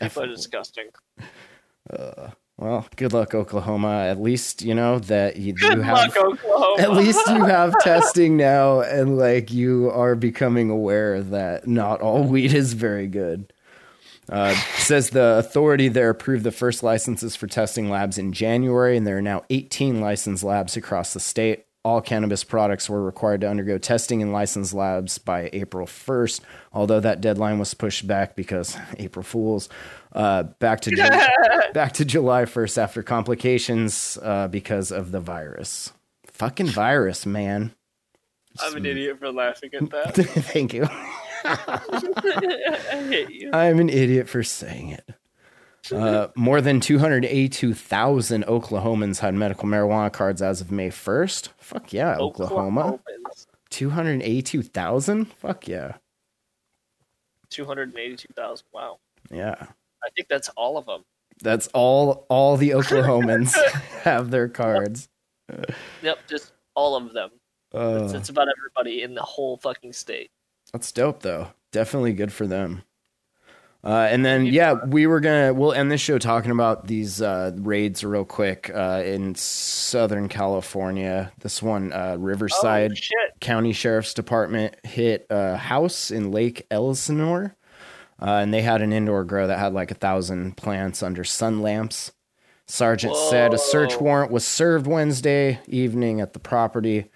[0.00, 0.86] People disgusting.
[1.90, 2.32] Definitely.
[2.58, 4.04] Well, good luck, Oklahoma.
[4.04, 6.14] At least you know that you, you have.
[6.16, 12.00] luck, At least you have testing now, and like you are becoming aware that not
[12.00, 13.52] all weed is very good.
[14.28, 19.06] Uh, says the authority there approved the first licenses for testing labs in January, and
[19.06, 21.66] there are now 18 licensed labs across the state.
[21.84, 26.40] All cannabis products were required to undergo testing in licensed labs by April 1st,
[26.72, 29.68] although that deadline was pushed back because April Fools.
[30.12, 31.08] Uh, back to Ju-
[31.72, 35.92] back to July 1st after complications uh, because of the virus.
[36.32, 37.74] Fucking virus, man.
[38.60, 40.14] I'm an idiot for laughing at that.
[40.14, 40.86] Thank you.
[41.44, 43.50] I hate you.
[43.52, 45.08] I'm an idiot for saying it.
[45.90, 51.48] Uh, more than 282,000 Oklahomans had medical marijuana cards as of May 1st.
[51.58, 52.98] Fuck yeah, Oklahoma.
[52.98, 53.46] Oklahomans.
[53.70, 55.24] 282,000?
[55.24, 55.94] Fuck yeah.
[57.50, 58.66] 282,000.
[58.72, 58.98] Wow.
[59.30, 59.66] Yeah.
[60.04, 61.04] I think that's all of them.
[61.42, 63.54] That's all all the Oklahomans
[64.02, 65.08] have their cards.
[66.02, 67.30] Yep, just all of them.
[67.74, 70.30] It's, Uh, it's about everybody in the whole fucking state.
[70.72, 71.48] That's dope, though.
[71.72, 72.82] Definitely good for them.
[73.84, 77.50] Uh, and then, yeah, we were gonna we'll end this show talking about these uh,
[77.56, 81.32] raids real quick uh, in Southern California.
[81.40, 83.28] This one, uh, Riverside Oh.
[83.40, 87.56] County Sheriff's Department hit a house in Lake Elsinore,
[88.22, 91.60] uh, and they had an indoor grow that had like a thousand plants under sun
[91.60, 92.12] lamps.
[92.66, 97.10] Sergeant said a search warrant was served Wednesday evening at the property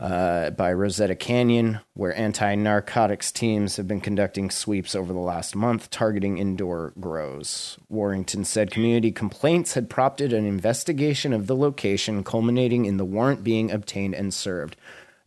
[0.00, 5.54] uh, by Rosetta Canyon, where anti narcotics teams have been conducting sweeps over the last
[5.54, 7.78] month targeting indoor grows.
[7.88, 13.44] Warrington said community complaints had prompted an investigation of the location, culminating in the warrant
[13.44, 14.74] being obtained and served.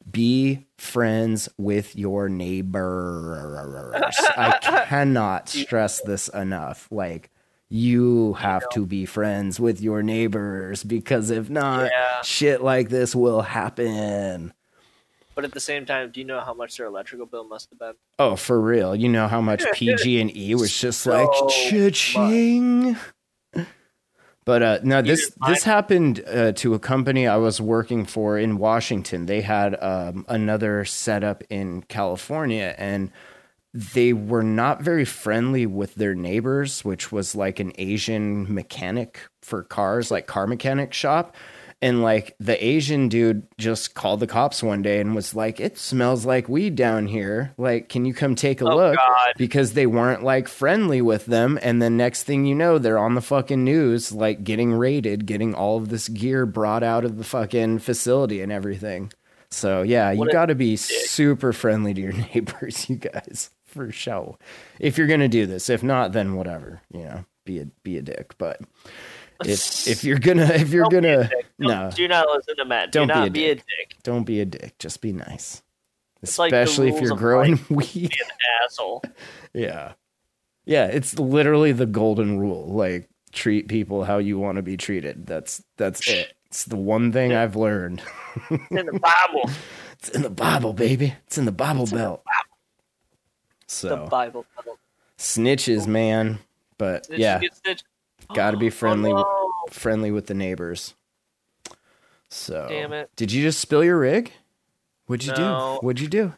[0.09, 4.15] Be friends with your neighbors.
[4.37, 6.87] I cannot stress this enough.
[6.91, 7.29] Like,
[7.69, 12.21] you have to be friends with your neighbors because if not, Yeah.
[12.21, 14.53] shit like this will happen.
[15.35, 17.79] But at the same time, do you know how much their electrical bill must have
[17.79, 17.93] been?
[18.19, 18.95] Oh, for real.
[18.95, 21.27] You know how much PG and E was just So like
[21.73, 22.13] much.
[24.45, 28.57] But uh, no, this this happened uh, to a company I was working for in
[28.57, 29.25] Washington.
[29.25, 33.11] They had um, another setup in California, and
[33.73, 39.63] they were not very friendly with their neighbors, which was like an Asian mechanic for
[39.63, 41.35] cars, like car mechanic shop.
[41.84, 45.77] And like the Asian dude just called the cops one day and was like, "It
[45.77, 47.53] smells like weed down here.
[47.57, 49.34] Like, can you come take a Oh, look?" God.
[49.38, 51.59] Because they weren't like friendly with them.
[51.61, 55.53] And then next thing you know, they're on the fucking news, like getting raided, getting
[55.53, 59.11] all of this gear brought out of the fucking facility and everything.
[59.51, 64.38] So yeah, you got to be super friendly to your neighbors, you guys, for sure.
[64.79, 68.01] If you're gonna do this, if not, then whatever, you know, be a be a
[68.01, 68.36] dick.
[68.38, 68.61] But
[69.45, 71.42] if if you're gonna if you're Don't gonna dick.
[71.68, 72.91] No, Do not listen to Mat.
[72.91, 73.66] Don't do be a be a dick.
[73.66, 74.03] dick.
[74.03, 74.78] don't be a dick.
[74.80, 75.61] Just be nice,
[76.38, 77.89] like the especially if you're growing weed.
[77.93, 78.30] Be an
[78.64, 79.03] asshole.
[79.53, 79.93] Yeah.
[80.66, 82.68] Yeah, it's literally the golden rule.
[82.68, 85.26] Like treat people how you want to be treated.
[85.28, 86.34] That's that's it.
[86.47, 88.01] It's the one thing I've learned.
[88.49, 89.49] It's in the Bible.
[89.99, 91.14] It's in the Bible, baby.
[91.28, 92.24] It's in the Bible belt.
[92.26, 92.30] the
[93.68, 94.45] So Bible.
[95.18, 96.39] snitches, man.
[96.78, 97.84] But Did yeah, you get stitched?
[98.34, 100.93] got to be friendly Oh, friendly with the neighbors.
[102.34, 103.09] So Damn it.
[103.15, 104.31] Did you just spill your rig?
[105.05, 105.77] What'd you No.
[105.81, 105.86] do?
[105.86, 106.34] What'd you do?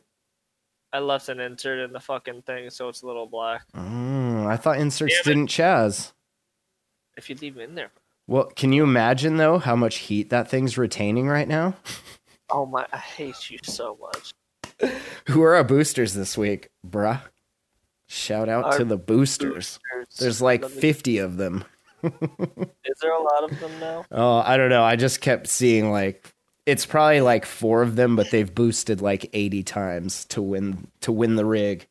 [0.92, 3.64] I left an insert in the fucking thing, so it's a little black.
[3.74, 6.14] Oh, I thought inserts didn't chaz.
[7.18, 7.92] If you leave it in there.
[8.28, 11.76] Well, can you imagine though how much heat that thing's retaining right now?
[12.50, 14.34] Oh my, I hate you so much.
[15.28, 17.22] Who are our boosters this week, bruh?
[18.08, 19.80] Shout out Our to the boosters.
[20.20, 21.64] There's like me- 50 of them.
[22.86, 24.06] Is there a lot of them now?
[24.12, 24.84] Oh, I don't know.
[24.84, 26.34] I just kept seeing like
[26.66, 31.12] it's probably like four of them, but they've boosted like eighty times to win to
[31.12, 31.88] win the rig.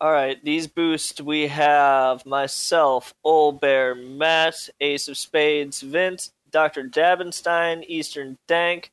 [0.00, 6.82] All right, these boosts we have myself, Old Bear, Mat, Ace of Spades, Vince, Dr.
[6.88, 8.90] Dabenstein, Eastern Dank,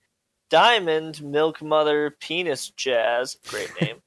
[0.49, 4.01] Diamond, Milk Mother, Penis Jazz, great name,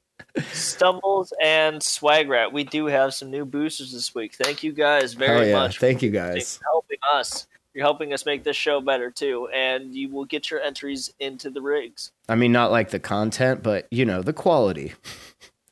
[0.53, 2.53] Stumbles, and Swagrat.
[2.53, 4.35] We do have some new boosters this week.
[4.35, 5.57] Thank you guys very yeah!
[5.59, 6.59] much Thank you for guys.
[6.64, 7.47] helping us.
[7.72, 11.51] You're helping us make this show better too, and you will get your entries into
[11.51, 12.12] the rigs.
[12.28, 14.93] I mean, not like the content, but you know the quality,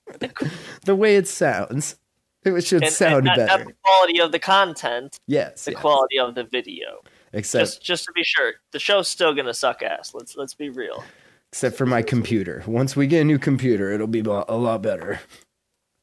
[0.85, 1.97] the way it sounds.
[2.45, 3.59] It should And, sound and not, better.
[3.59, 5.81] not the quality of the content, yes, the yes.
[5.81, 7.03] quality of the video.
[7.33, 10.13] except just just to be sure, the show's still gonna suck ass.
[10.13, 11.05] Let's let's be real.
[11.53, 12.63] Except for my computer.
[12.67, 15.21] Once we get a new computer, it'll be a lot better.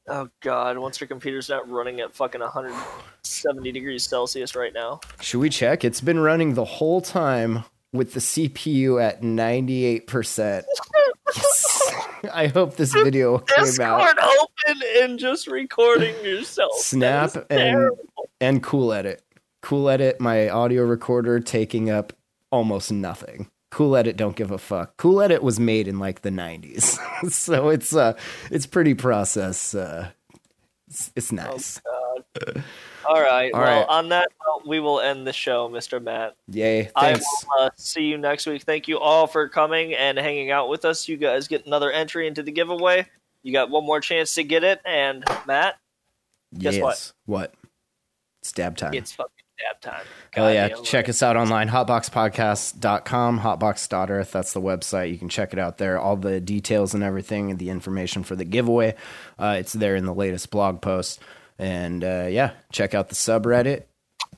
[0.07, 4.99] Oh god, once your computer's not running at fucking 170 degrees Celsius right now.
[5.21, 5.83] Should we check?
[5.83, 10.65] It's been running the whole time with the CPU at ninety eight percent.
[12.33, 14.15] I hope this video came out.
[14.15, 16.73] Discord open and just recording yourself.
[16.77, 17.91] Snap and
[18.41, 19.23] and Cool Edit.
[19.61, 22.13] Cool Edit, my audio recorder taking up
[22.51, 23.47] almost nothing.
[23.71, 24.97] Cool Edit don't give a fuck.
[24.97, 26.97] Cool Edit was made in like the 90s.
[27.31, 28.13] so it's uh
[28.49, 30.09] it's pretty process uh
[30.87, 31.79] it's, it's nice.
[33.09, 33.51] All right.
[33.53, 33.85] All well, right.
[33.89, 36.01] on that note, we will end the show, Mr.
[36.01, 36.35] Mat.
[36.47, 36.91] Yay.
[36.95, 37.25] I Thanks.
[37.47, 38.63] will uh, see you next week.
[38.63, 41.07] Thank you all for coming and hanging out with us.
[41.07, 43.07] You guys get another entry into the giveaway.
[43.41, 44.81] You got one more chance to get it.
[44.85, 45.77] And Mat,
[46.57, 46.83] guess yes.
[46.83, 47.13] what?
[47.25, 47.53] What?
[48.41, 48.93] It's dab time.
[48.93, 50.05] it's fucking dab time.
[50.33, 50.69] Hell yeah.
[50.83, 54.31] Check us out online, hotboxpodcast.com, hotbox.earth.
[54.31, 55.11] That's the website.
[55.11, 55.99] You can check it out there.
[55.99, 58.95] All the details and everything and the information for the giveaway.
[59.37, 61.19] Uh, it's there in the latest blog post.
[61.57, 63.83] And uh, yeah, check out the subreddit,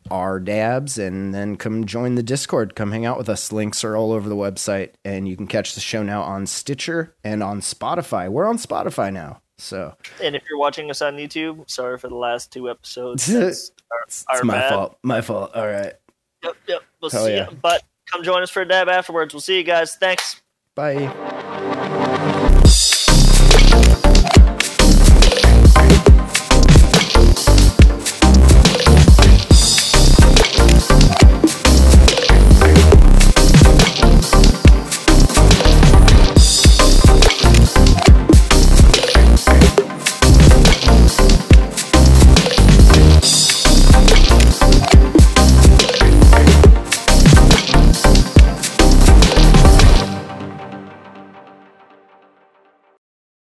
[0.09, 2.75] r/Dabs, and then come join the Discord.
[2.75, 3.51] Come hang out with us.
[3.51, 4.91] Links are all over the website.
[5.05, 8.29] And you can catch the show now on Stitcher and on Spotify.
[8.29, 9.41] We're on Spotify now.
[9.61, 13.29] So And if you're watching us on YouTube, sorry for the last two episodes.
[13.29, 14.69] it's That's our, our my bad.
[14.69, 14.97] fault.
[15.03, 15.51] My fault.
[15.53, 15.93] All right.
[16.43, 16.81] Yep, yep.
[16.99, 17.49] We'll Hell see yeah.
[17.49, 17.57] you.
[17.61, 19.33] But come join us for a dab afterwards.
[19.35, 19.95] We'll see you guys.
[19.95, 20.41] Thanks.
[20.75, 21.27] Bye.